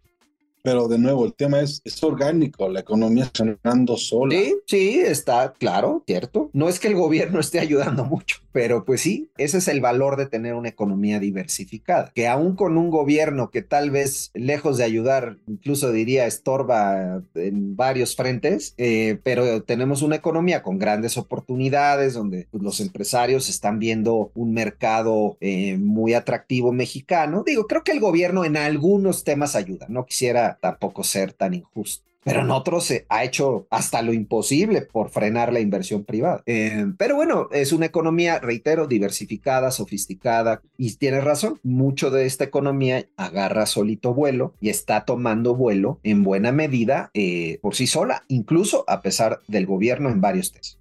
Pero 0.65 0.87
de 0.87 0.97
nuevo, 0.97 1.25
el 1.25 1.33
tema 1.33 1.59
es, 1.61 1.79
es 1.85 2.03
orgánico, 2.03 2.67
la 2.67 2.79
economía 2.79 3.25
está 3.25 3.45
funcionando 3.45 3.97
sola. 3.97 4.35
Sí, 4.35 4.55
sí, 4.65 4.99
está 4.99 5.53
claro, 5.53 6.03
cierto. 6.07 6.49
No 6.53 6.67
es 6.67 6.79
que 6.79 6.87
el 6.87 6.95
gobierno 6.95 7.39
esté 7.39 7.59
ayudando 7.59 8.03
mucho, 8.03 8.37
pero 8.51 8.83
pues 8.83 9.01
sí, 9.01 9.29
ese 9.37 9.59
es 9.59 9.67
el 9.67 9.79
valor 9.79 10.17
de 10.17 10.25
tener 10.25 10.55
una 10.55 10.69
economía 10.69 11.19
diversificada, 11.19 12.11
que 12.15 12.27
aún 12.27 12.55
con 12.55 12.79
un 12.79 12.89
gobierno 12.89 13.51
que 13.51 13.61
tal 13.61 13.91
vez 13.91 14.31
lejos 14.33 14.77
de 14.77 14.85
ayudar, 14.85 15.37
incluso 15.47 15.91
diría 15.91 16.25
estorba 16.25 17.21
en 17.35 17.75
varios 17.75 18.15
frentes, 18.15 18.73
eh, 18.77 19.19
pero 19.21 19.61
tenemos 19.61 20.01
una 20.01 20.15
economía 20.15 20.63
con 20.63 20.79
grandes 20.79 21.15
oportunidades 21.15 22.15
donde 22.15 22.47
pues, 22.49 22.63
los 22.63 22.79
empresarios 22.79 23.49
están 23.49 23.77
viendo 23.77 24.31
un 24.33 24.51
mercado 24.51 25.37
eh, 25.41 25.77
muy 25.77 26.15
atractivo 26.15 26.71
mexicano. 26.71 27.43
Digo, 27.45 27.67
creo 27.67 27.83
que 27.83 27.91
el 27.91 27.99
gobierno 27.99 28.45
en 28.45 28.57
algunos 28.57 29.23
temas 29.23 29.55
ayuda, 29.55 29.85
no 29.89 30.07
quisiera 30.07 30.54
tampoco 30.59 31.03
ser 31.03 31.33
tan 31.33 31.53
injusto 31.53 32.05
pero 32.25 32.41
en 32.41 32.49
otros 32.49 32.85
se 32.85 33.05
ha 33.07 33.23
hecho 33.23 33.67
hasta 33.69 34.01
lo 34.01 34.11
imposible 34.11 34.81
por 34.81 35.11
frenar 35.11 35.53
la 35.53 35.59
inversión 35.59 36.03
privada. 36.03 36.41
Eh, 36.47 36.87
pero 36.97 37.15
bueno, 37.15 37.49
es 37.51 37.71
una 37.71 37.85
economía, 37.85 38.39
reitero, 38.39 38.87
diversificada, 38.87 39.69
sofisticada, 39.69 40.63
y 40.75 40.95
tienes 40.95 41.23
razón, 41.23 41.59
mucho 41.61 42.09
de 42.09 42.25
esta 42.25 42.43
economía 42.43 43.05
agarra 43.15 43.67
solito 43.67 44.15
vuelo 44.15 44.55
y 44.59 44.69
está 44.69 45.05
tomando 45.05 45.55
vuelo 45.55 45.99
en 46.01 46.23
buena 46.23 46.51
medida 46.51 47.11
eh, 47.13 47.59
por 47.61 47.75
sí 47.75 47.85
sola, 47.85 48.23
incluso 48.27 48.85
a 48.87 49.03
pesar 49.03 49.41
del 49.47 49.67
gobierno 49.67 50.09
en 50.09 50.19
varios 50.19 50.51
test 50.51 50.79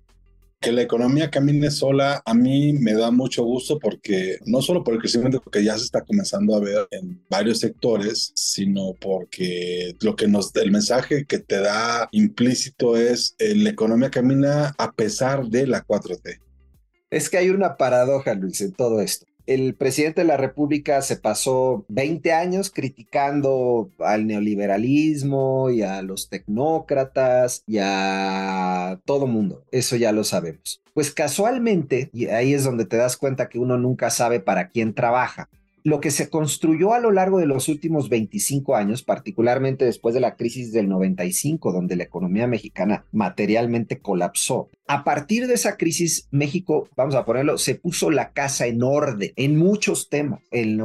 que 0.65 0.73
la 0.73 0.81
economía 0.81 1.31
camine 1.31 1.71
sola 1.71 2.23
a 2.25 2.33
mí 2.33 2.73
me 2.73 2.95
da 2.95 3.11
mucho 3.11 3.45
gusto 3.45 3.79
porque 3.79 4.39
no 4.47 4.63
solo 4.63 4.83
por 4.83 4.95
el 4.95 5.01
crecimiento 5.01 5.39
que 5.43 5.63
ya 5.63 5.77
se 5.77 5.85
está 5.85 6.01
comenzando 6.01 6.57
a 6.57 6.61
ver 6.61 6.89
en 6.91 7.23
varios 7.29 7.61
sectores, 7.61 8.33
sino 8.35 8.95
porque 8.99 9.95
lo 10.01 10.17
que 10.17 10.27
nos 10.27 10.57
el 10.57 10.73
mensaje 10.73 11.27
que 11.27 11.39
te 11.39 11.61
da 11.61 12.09
implícito 12.13 12.97
es 12.97 13.35
eh, 13.39 13.55
la 13.55 13.71
economía 13.71 14.11
camina 14.11 14.75
a 14.79 14.93
pesar 14.93 15.45
de 15.49 15.67
la 15.67 15.85
4T. 15.85 16.41
Es 17.11 17.29
que 17.29 17.37
hay 17.37 17.51
una 17.51 17.77
paradoja, 17.77 18.33
Luis, 18.35 18.63
en 18.63 18.73
todo 18.73 19.03
esto 19.03 19.27
el 19.47 19.75
presidente 19.75 20.23
de 20.23 20.27
la 20.27 20.37
República 20.37 21.03
se 21.03 21.17
pasó 21.17 21.85
20 21.89 22.33
años 22.33 22.71
criticando 22.71 23.91
al 23.99 24.27
neoliberalismo 24.27 25.71
y 25.71 25.83
a 25.83 26.03
los 26.03 26.29
tecnócratas 26.29 27.63
y 27.67 27.79
a 27.81 29.01
todo 29.05 29.27
mundo. 29.27 29.65
Eso 29.71 29.97
ya 29.97 30.13
lo 30.13 30.25
sabemos. 30.25 30.83
Pues 30.95 31.13
casualmente, 31.13 32.11
y 32.13 32.27
ahí 32.27 32.55
es 32.55 32.65
donde 32.65 32.87
te 32.87 32.97
das 32.97 33.17
cuenta 33.17 33.49
que 33.49 33.59
uno 33.59 33.77
nunca 33.79 34.11
sabe 34.11 34.41
para 34.41 34.69
quién 34.69 34.95
trabaja, 34.95 35.49
lo 35.85 36.01
que 36.01 36.11
se 36.11 36.31
construyó 36.31 36.95
a 36.95 36.99
lo 36.99 37.11
largo 37.11 37.39
de 37.39 37.47
los 37.47 37.69
últimos 37.69 38.09
25 38.09 38.75
años, 38.75 39.03
particularmente 39.03 39.85
después 39.85 40.15
de 40.15 40.21
la 40.21 40.35
crisis 40.35 40.73
del 40.73 40.89
95, 40.89 41.73
donde 41.73 41.97
la 41.97 42.05
economía 42.05 42.47
mexicana 42.47 43.05
materialmente 43.13 43.99
colapsó, 43.99 44.71
a 44.87 45.03
partir 45.03 45.47
de 45.47 45.55
esa 45.55 45.77
crisis, 45.77 46.29
México, 46.31 46.89
vamos 46.95 47.15
a 47.15 47.25
ponerlo, 47.25 47.57
se 47.57 47.75
puso 47.75 48.11
la 48.11 48.33
casa 48.33 48.67
en 48.67 48.83
orden 48.83 49.33
en 49.37 49.57
muchos 49.57 50.11
temas, 50.11 50.41
en, 50.51 50.77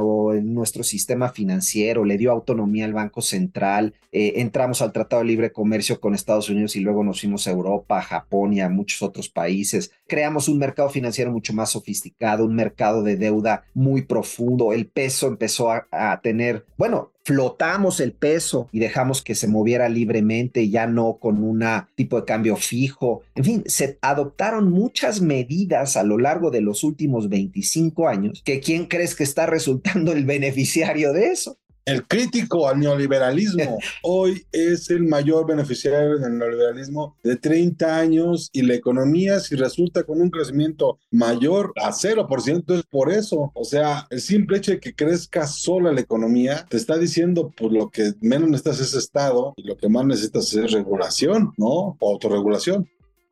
nuestro 0.54 0.82
sistema 0.84 1.30
financiero, 1.30 2.04
le 2.04 2.16
dio 2.16 2.32
autonomía 2.32 2.86
al 2.86 2.94
Banco 2.94 3.20
Central, 3.20 3.94
eh, 4.12 4.34
entramos 4.36 4.80
al 4.80 4.92
Tratado 4.92 5.22
de 5.22 5.28
Libre 5.28 5.52
Comercio 5.52 6.00
con 6.00 6.14
Estados 6.14 6.48
Unidos 6.48 6.76
y 6.76 6.80
luego 6.80 7.04
nos 7.04 7.20
fuimos 7.20 7.46
a 7.46 7.50
Europa, 7.50 7.98
a 7.98 8.02
Japón 8.02 8.54
y 8.54 8.60
a 8.60 8.70
muchos 8.70 9.02
otros 9.02 9.28
países. 9.28 9.92
Creamos 10.06 10.48
un 10.48 10.58
mercado 10.58 10.88
financiero 10.88 11.30
mucho 11.30 11.52
más 11.52 11.70
sofisticado, 11.70 12.44
un 12.44 12.54
mercado 12.54 13.02
de 13.02 13.16
deuda 13.16 13.64
muy 13.74 14.02
profundo, 14.02 14.72
el 14.72 14.86
peso 14.86 15.28
empezó 15.28 15.70
a 15.70 16.20
tener, 16.22 16.64
bueno, 16.78 17.12
flotamos 17.30 18.00
el 18.00 18.10
peso 18.10 18.68
y 18.72 18.80
dejamos 18.80 19.22
que 19.22 19.36
se 19.36 19.46
moviera 19.46 19.88
libremente, 19.88 20.68
ya 20.68 20.88
no 20.88 21.18
con 21.20 21.44
un 21.44 21.62
tipo 21.94 22.16
de 22.18 22.24
cambio 22.24 22.56
fijo. 22.56 23.22
En 23.36 23.44
fin, 23.44 23.62
se 23.66 23.98
adoptaron 24.00 24.68
muchas 24.68 25.20
medidas 25.20 25.96
a 25.96 26.02
lo 26.02 26.18
largo 26.18 26.50
de 26.50 26.60
los 26.60 26.82
últimos 26.82 27.28
25 27.28 28.08
años 28.08 28.42
que 28.44 28.58
quién 28.58 28.86
crees 28.86 29.14
que 29.14 29.22
está 29.22 29.46
resultando 29.46 30.10
el 30.10 30.24
beneficiario 30.26 31.12
de 31.12 31.28
eso? 31.28 31.56
El 31.84 32.06
crítico 32.06 32.68
al 32.68 32.78
neoliberalismo 32.78 33.78
hoy 34.02 34.44
es 34.52 34.90
el 34.90 35.04
mayor 35.04 35.46
beneficiario 35.46 36.18
del 36.18 36.38
neoliberalismo 36.38 37.16
de 37.22 37.36
30 37.36 37.98
años 37.98 38.50
y 38.52 38.62
la 38.62 38.74
economía 38.74 39.40
si 39.40 39.56
resulta 39.56 40.02
con 40.04 40.20
un 40.20 40.30
crecimiento 40.30 40.98
mayor 41.10 41.72
a 41.76 41.90
0% 41.90 42.78
es 42.78 42.82
por 42.84 43.10
eso. 43.10 43.50
O 43.54 43.64
sea, 43.64 44.06
el 44.10 44.20
simple 44.20 44.58
hecho 44.58 44.72
de 44.72 44.80
que 44.80 44.94
crezca 44.94 45.46
sola 45.46 45.92
la 45.92 46.00
economía 46.00 46.66
te 46.68 46.76
está 46.76 46.98
diciendo 46.98 47.52
pues 47.56 47.72
lo 47.72 47.90
que 47.90 48.12
menos 48.20 48.50
necesitas 48.50 48.80
es 48.80 48.94
Estado 48.94 49.54
y 49.56 49.64
lo 49.64 49.76
que 49.76 49.88
más 49.88 50.04
necesitas 50.04 50.52
es 50.52 50.72
regulación, 50.72 51.52
¿no? 51.56 51.96
O 51.98 52.10
autorregulación 52.12 52.88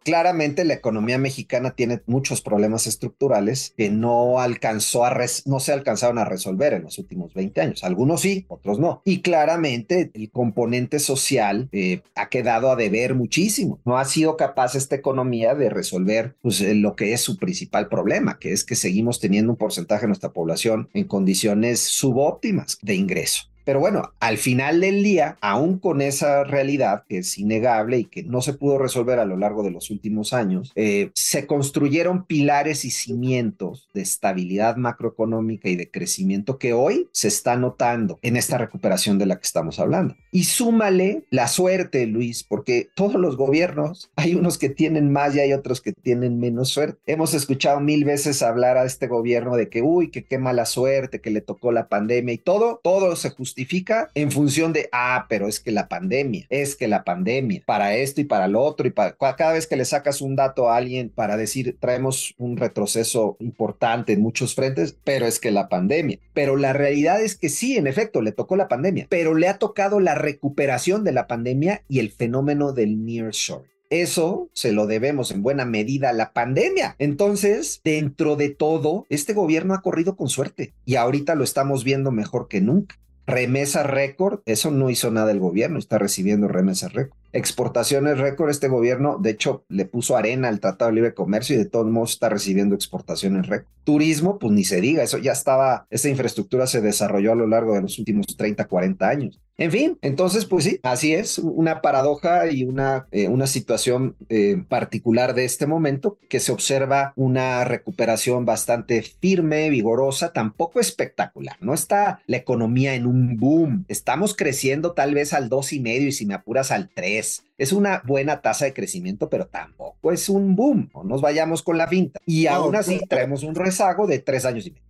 claramente 0.08 0.64
la 0.64 0.72
economía 0.72 1.18
mexicana 1.18 1.72
tiene 1.72 2.00
muchos 2.06 2.40
problemas 2.40 2.86
estructurales 2.86 3.74
que 3.76 3.90
no 3.90 4.40
alcanzó 4.40 5.04
a 5.04 5.14
no 5.44 5.60
se 5.60 5.72
alcanzaron 5.74 6.16
a 6.16 6.24
resolver 6.24 6.72
en 6.72 6.84
los 6.84 6.98
últimos 6.98 7.34
20 7.34 7.60
años. 7.60 7.84
Algunos 7.84 8.22
sí, 8.22 8.46
otros 8.48 8.78
no. 8.78 9.02
Y 9.04 9.20
claramente 9.20 10.10
el 10.14 10.30
componente 10.30 10.98
social 10.98 11.68
eh, 11.72 12.00
ha 12.14 12.30
quedado 12.30 12.70
a 12.70 12.76
deber 12.76 13.14
muchísimo. 13.14 13.80
No 13.84 13.98
ha 13.98 14.06
sido 14.06 14.38
capaz 14.38 14.76
esta 14.76 14.96
economía 14.96 15.54
de 15.54 15.68
resolver 15.68 16.36
pues, 16.40 16.62
eh, 16.62 16.74
lo 16.74 16.96
que 16.96 17.12
es 17.12 17.20
su 17.20 17.36
principal 17.36 17.88
problema, 17.88 18.38
que 18.38 18.52
es 18.52 18.64
que 18.64 18.76
seguimos 18.76 19.20
teniendo 19.20 19.52
un 19.52 19.58
porcentaje 19.58 20.02
de 20.02 20.08
nuestra 20.08 20.32
población 20.32 20.88
en 20.94 21.04
condiciones 21.04 21.80
subóptimas 21.80 22.78
de 22.80 22.94
ingreso. 22.94 23.42
Pero 23.68 23.80
bueno, 23.80 24.14
al 24.18 24.38
final 24.38 24.80
del 24.80 25.02
día, 25.02 25.36
aún 25.42 25.78
con 25.78 26.00
esa 26.00 26.42
realidad 26.42 27.04
que 27.06 27.18
es 27.18 27.36
innegable 27.36 27.98
y 27.98 28.04
que 28.06 28.22
no 28.22 28.40
se 28.40 28.54
pudo 28.54 28.78
resolver 28.78 29.18
a 29.18 29.26
lo 29.26 29.36
largo 29.36 29.62
de 29.62 29.70
los 29.70 29.90
últimos 29.90 30.32
años, 30.32 30.72
eh, 30.74 31.10
se 31.12 31.46
construyeron 31.46 32.24
pilares 32.24 32.86
y 32.86 32.90
cimientos 32.90 33.90
de 33.92 34.00
estabilidad 34.00 34.76
macroeconómica 34.76 35.68
y 35.68 35.76
de 35.76 35.90
crecimiento 35.90 36.56
que 36.56 36.72
hoy 36.72 37.10
se 37.12 37.28
está 37.28 37.56
notando 37.56 38.18
en 38.22 38.38
esta 38.38 38.56
recuperación 38.56 39.18
de 39.18 39.26
la 39.26 39.36
que 39.36 39.44
estamos 39.44 39.78
hablando. 39.78 40.16
Y 40.30 40.44
súmale 40.44 41.24
la 41.28 41.46
suerte, 41.46 42.06
Luis, 42.06 42.44
porque 42.44 42.88
todos 42.94 43.16
los 43.16 43.36
gobiernos, 43.36 44.10
hay 44.16 44.34
unos 44.34 44.56
que 44.56 44.70
tienen 44.70 45.12
más 45.12 45.36
y 45.36 45.40
hay 45.40 45.52
otros 45.52 45.82
que 45.82 45.92
tienen 45.92 46.40
menos 46.40 46.70
suerte. 46.70 47.00
Hemos 47.04 47.34
escuchado 47.34 47.80
mil 47.80 48.06
veces 48.06 48.40
hablar 48.40 48.78
a 48.78 48.86
este 48.86 49.08
gobierno 49.08 49.56
de 49.56 49.68
que, 49.68 49.82
uy, 49.82 50.10
que 50.10 50.24
qué 50.24 50.38
mala 50.38 50.64
suerte, 50.64 51.20
que 51.20 51.30
le 51.30 51.42
tocó 51.42 51.70
la 51.70 51.88
pandemia 51.88 52.32
y 52.32 52.38
todo, 52.38 52.80
todo 52.82 53.14
se 53.14 53.28
justifica 53.28 53.57
justifica 53.58 54.08
en 54.14 54.30
función 54.30 54.72
de, 54.72 54.88
ah, 54.92 55.26
pero 55.28 55.48
es 55.48 55.58
que 55.58 55.72
la 55.72 55.88
pandemia, 55.88 56.46
es 56.48 56.76
que 56.76 56.86
la 56.86 57.02
pandemia, 57.02 57.60
para 57.66 57.96
esto 57.96 58.20
y 58.20 58.24
para 58.24 58.46
lo 58.46 58.62
otro, 58.62 58.86
y 58.86 58.90
para 58.90 59.16
cada 59.16 59.52
vez 59.52 59.66
que 59.66 59.74
le 59.74 59.84
sacas 59.84 60.20
un 60.20 60.36
dato 60.36 60.70
a 60.70 60.76
alguien 60.76 61.08
para 61.08 61.36
decir, 61.36 61.76
traemos 61.80 62.34
un 62.38 62.56
retroceso 62.56 63.36
importante 63.40 64.12
en 64.12 64.22
muchos 64.22 64.54
frentes, 64.54 64.96
pero 65.02 65.26
es 65.26 65.40
que 65.40 65.50
la 65.50 65.68
pandemia. 65.68 66.20
Pero 66.34 66.56
la 66.56 66.72
realidad 66.72 67.20
es 67.20 67.36
que 67.36 67.48
sí, 67.48 67.76
en 67.76 67.88
efecto, 67.88 68.22
le 68.22 68.30
tocó 68.30 68.54
la 68.54 68.68
pandemia, 68.68 69.08
pero 69.10 69.34
le 69.34 69.48
ha 69.48 69.58
tocado 69.58 69.98
la 69.98 70.14
recuperación 70.14 71.02
de 71.02 71.12
la 71.12 71.26
pandemia 71.26 71.82
y 71.88 71.98
el 71.98 72.12
fenómeno 72.12 72.72
del 72.72 73.04
nearshore. 73.04 73.68
Eso 73.90 74.50
se 74.52 74.70
lo 74.70 74.86
debemos 74.86 75.32
en 75.32 75.42
buena 75.42 75.64
medida 75.64 76.10
a 76.10 76.12
la 76.12 76.32
pandemia. 76.32 76.94
Entonces, 77.00 77.80
dentro 77.82 78.36
de 78.36 78.50
todo, 78.50 79.04
este 79.08 79.32
gobierno 79.32 79.74
ha 79.74 79.82
corrido 79.82 80.14
con 80.14 80.28
suerte 80.28 80.74
y 80.84 80.94
ahorita 80.94 81.34
lo 81.34 81.42
estamos 81.42 81.82
viendo 81.82 82.12
mejor 82.12 82.46
que 82.46 82.60
nunca 82.60 82.96
remesa 83.28 83.82
récord, 83.82 84.40
eso 84.46 84.70
no 84.70 84.88
hizo 84.90 85.10
nada 85.10 85.30
el 85.30 85.38
gobierno, 85.38 85.78
está 85.78 85.98
recibiendo 85.98 86.48
remesas 86.48 86.94
récord. 86.94 87.17
Exportaciones 87.38 88.18
récord, 88.18 88.50
este 88.50 88.66
gobierno 88.66 89.16
de 89.20 89.30
hecho 89.30 89.64
le 89.68 89.84
puso 89.84 90.16
arena 90.16 90.48
al 90.48 90.58
Tratado 90.58 90.90
de 90.90 90.96
Libre 90.96 91.14
Comercio 91.14 91.54
y 91.54 91.58
de 91.58 91.66
todos 91.66 91.86
modos 91.86 92.10
está 92.10 92.28
recibiendo 92.28 92.74
exportaciones 92.74 93.46
récord. 93.46 93.70
Turismo, 93.84 94.40
pues 94.40 94.52
ni 94.52 94.64
se 94.64 94.80
diga, 94.80 95.04
eso 95.04 95.18
ya 95.18 95.30
estaba, 95.30 95.86
esta 95.88 96.08
infraestructura 96.08 96.66
se 96.66 96.80
desarrolló 96.80 97.30
a 97.30 97.36
lo 97.36 97.46
largo 97.46 97.74
de 97.74 97.82
los 97.82 97.96
últimos 98.00 98.26
30, 98.36 98.66
40 98.66 99.08
años. 99.08 99.40
En 99.60 99.72
fin, 99.72 99.98
entonces, 100.02 100.44
pues 100.44 100.64
sí, 100.64 100.78
así 100.84 101.14
es, 101.14 101.38
una 101.38 101.82
paradoja 101.82 102.48
y 102.48 102.62
una, 102.62 103.08
eh, 103.10 103.26
una 103.26 103.48
situación 103.48 104.14
eh, 104.28 104.62
particular 104.68 105.34
de 105.34 105.44
este 105.44 105.66
momento, 105.66 106.16
que 106.28 106.38
se 106.38 106.52
observa 106.52 107.12
una 107.16 107.64
recuperación 107.64 108.44
bastante 108.44 109.02
firme, 109.02 109.68
vigorosa, 109.68 110.32
tampoco 110.32 110.78
espectacular. 110.78 111.56
No 111.60 111.74
está 111.74 112.20
la 112.28 112.36
economía 112.36 112.94
en 112.94 113.04
un 113.04 113.36
boom. 113.36 113.84
Estamos 113.88 114.36
creciendo 114.36 114.92
tal 114.92 115.14
vez 115.14 115.32
al 115.32 115.48
dos 115.48 115.72
y 115.72 115.80
medio 115.80 116.06
y 116.06 116.12
si 116.12 116.24
me 116.24 116.34
apuras 116.34 116.70
al 116.70 116.88
3. 116.88 117.27
Es 117.56 117.72
una 117.72 118.02
buena 118.04 118.40
tasa 118.40 118.64
de 118.64 118.74
crecimiento, 118.74 119.28
pero 119.28 119.46
tampoco 119.46 120.12
es 120.12 120.28
un 120.28 120.54
boom. 120.56 120.90
No 120.94 121.04
nos 121.04 121.20
vayamos 121.20 121.62
con 121.62 121.76
la 121.76 121.88
finta. 121.88 122.20
Y 122.26 122.46
aún 122.46 122.76
así 122.76 123.00
traemos 123.08 123.42
un 123.42 123.54
rezago 123.54 124.06
de 124.06 124.18
tres 124.18 124.44
años 124.44 124.66
y 124.66 124.70
medio. 124.70 124.84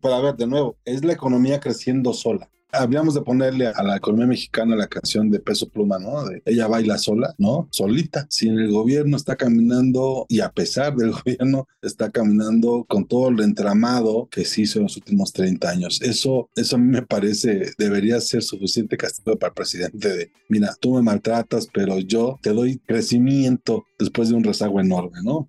Pero 0.00 0.14
a 0.14 0.20
ver, 0.20 0.36
de 0.36 0.46
nuevo, 0.46 0.76
es 0.84 1.04
la 1.04 1.12
economía 1.12 1.60
creciendo 1.60 2.12
sola 2.12 2.48
habríamos 2.74 3.14
de 3.14 3.22
ponerle 3.22 3.66
a 3.66 3.82
la 3.82 3.96
economía 3.96 4.26
mexicana 4.26 4.76
la 4.76 4.86
canción 4.86 5.30
de 5.30 5.40
peso 5.40 5.68
pluma, 5.68 5.98
¿no? 5.98 6.24
De 6.24 6.42
ella 6.44 6.66
baila 6.66 6.98
sola, 6.98 7.34
¿no? 7.38 7.68
Solita. 7.70 8.26
Si 8.28 8.48
el 8.48 8.70
gobierno 8.70 9.16
está 9.16 9.36
caminando 9.36 10.26
y 10.28 10.40
a 10.40 10.50
pesar 10.50 10.94
del 10.96 11.12
gobierno 11.24 11.66
está 11.82 12.10
caminando 12.10 12.84
con 12.88 13.06
todo 13.06 13.28
el 13.28 13.40
entramado 13.40 14.28
que 14.30 14.44
se 14.44 14.62
hizo 14.62 14.78
en 14.78 14.84
los 14.84 14.96
últimos 14.96 15.32
30 15.32 15.68
años. 15.68 16.00
Eso, 16.02 16.48
eso 16.54 16.76
a 16.76 16.78
mí 16.78 16.86
me 16.86 17.02
parece 17.02 17.72
debería 17.78 18.20
ser 18.20 18.42
suficiente 18.42 18.96
castigo 18.96 19.36
para 19.38 19.50
el 19.50 19.54
presidente 19.54 20.16
de, 20.16 20.30
mira, 20.48 20.74
tú 20.80 20.94
me 20.94 21.02
maltratas, 21.02 21.68
pero 21.72 21.98
yo 21.98 22.38
te 22.42 22.50
doy 22.50 22.78
crecimiento 22.78 23.84
después 23.98 24.28
de 24.28 24.34
un 24.34 24.44
rezago 24.44 24.80
enorme, 24.80 25.18
¿no? 25.22 25.48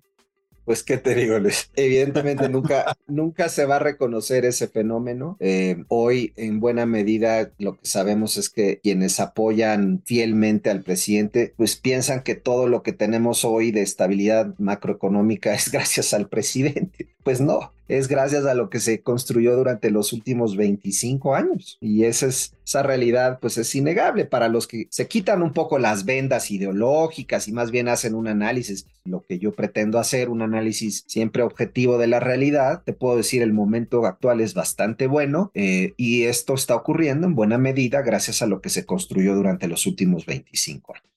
Pues, 0.66 0.82
¿qué 0.82 0.98
te 0.98 1.14
digo, 1.14 1.38
Luis? 1.38 1.70
Evidentemente 1.76 2.48
nunca, 2.48 2.96
nunca 3.06 3.48
se 3.48 3.66
va 3.66 3.76
a 3.76 3.78
reconocer 3.78 4.44
ese 4.44 4.66
fenómeno. 4.66 5.36
Eh, 5.38 5.84
hoy, 5.86 6.32
en 6.34 6.58
buena 6.58 6.86
medida, 6.86 7.52
lo 7.58 7.76
que 7.76 7.86
sabemos 7.86 8.36
es 8.36 8.50
que 8.50 8.80
quienes 8.82 9.20
apoyan 9.20 10.02
fielmente 10.04 10.68
al 10.68 10.82
presidente, 10.82 11.54
pues 11.56 11.76
piensan 11.76 12.24
que 12.24 12.34
todo 12.34 12.66
lo 12.66 12.82
que 12.82 12.92
tenemos 12.92 13.44
hoy 13.44 13.70
de 13.70 13.82
estabilidad 13.82 14.54
macroeconómica 14.58 15.54
es 15.54 15.70
gracias 15.70 16.12
al 16.12 16.28
presidente. 16.28 17.15
Pues 17.26 17.40
no, 17.40 17.72
es 17.88 18.06
gracias 18.06 18.46
a 18.46 18.54
lo 18.54 18.70
que 18.70 18.78
se 18.78 19.00
construyó 19.02 19.56
durante 19.56 19.90
los 19.90 20.12
últimos 20.12 20.56
25 20.56 21.34
años. 21.34 21.76
Y 21.80 22.04
esa, 22.04 22.26
es, 22.26 22.52
esa 22.64 22.84
realidad 22.84 23.40
pues 23.40 23.58
es 23.58 23.74
innegable 23.74 24.26
para 24.26 24.46
los 24.46 24.68
que 24.68 24.86
se 24.90 25.08
quitan 25.08 25.42
un 25.42 25.52
poco 25.52 25.80
las 25.80 26.04
vendas 26.04 26.52
ideológicas 26.52 27.48
y 27.48 27.52
más 27.52 27.72
bien 27.72 27.88
hacen 27.88 28.14
un 28.14 28.28
análisis, 28.28 28.86
lo 29.04 29.24
que 29.24 29.40
yo 29.40 29.50
pretendo 29.50 29.98
hacer, 29.98 30.28
un 30.28 30.40
análisis 30.40 31.02
siempre 31.08 31.42
objetivo 31.42 31.98
de 31.98 32.06
la 32.06 32.20
realidad. 32.20 32.82
Te 32.84 32.92
puedo 32.92 33.16
decir, 33.16 33.42
el 33.42 33.52
momento 33.52 34.06
actual 34.06 34.40
es 34.40 34.54
bastante 34.54 35.08
bueno 35.08 35.50
eh, 35.54 35.94
y 35.96 36.26
esto 36.26 36.54
está 36.54 36.76
ocurriendo 36.76 37.26
en 37.26 37.34
buena 37.34 37.58
medida 37.58 38.02
gracias 38.02 38.40
a 38.40 38.46
lo 38.46 38.60
que 38.60 38.68
se 38.68 38.86
construyó 38.86 39.34
durante 39.34 39.66
los 39.66 39.84
últimos 39.88 40.26
25 40.26 40.94
años. 40.94 41.15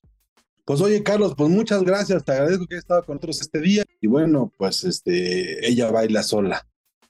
Pues 0.69 0.81
oye, 0.81 1.01
Carlos, 1.01 1.33
pues 1.35 1.49
muchas 1.49 1.81
gracias, 1.81 2.23
te 2.23 2.31
agradezco 2.31 2.67
que 2.67 2.75
hayas 2.75 2.83
estado 2.83 3.03
con 3.03 3.15
nosotros 3.15 3.41
este 3.41 3.59
día 3.59 3.83
y 3.99 4.05
bueno, 4.05 4.53
pues 4.55 4.83
este, 4.83 5.67
ella 5.67 5.89
baila 5.89 6.21
sola. 6.21 6.63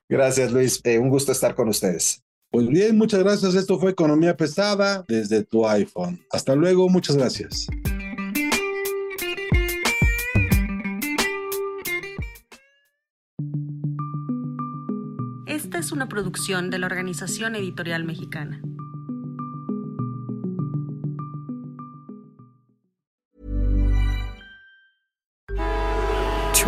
Gracias, 0.07 0.53
Luis, 0.53 0.79
eh, 0.85 0.97
un 0.97 1.09
gusto 1.09 1.33
estar 1.33 1.55
con 1.55 1.67
ustedes. 1.67 2.23
Pues 2.51 2.69
bien, 2.69 2.97
muchas 2.97 3.19
gracias. 3.21 3.55
Esto 3.55 3.77
fue 3.77 3.91
Economía 3.91 4.37
Pesada 4.37 5.03
desde 5.09 5.43
tu 5.43 5.67
iPhone. 5.67 6.21
Hasta 6.31 6.55
luego, 6.55 6.87
muchas 6.87 7.17
gracias. 7.17 7.67
Esta 15.47 15.79
es 15.79 15.91
una 15.91 16.07
producción 16.07 16.69
de 16.69 16.79
la 16.79 16.85
Organización 16.85 17.57
Editorial 17.57 18.05
Mexicana. 18.05 18.61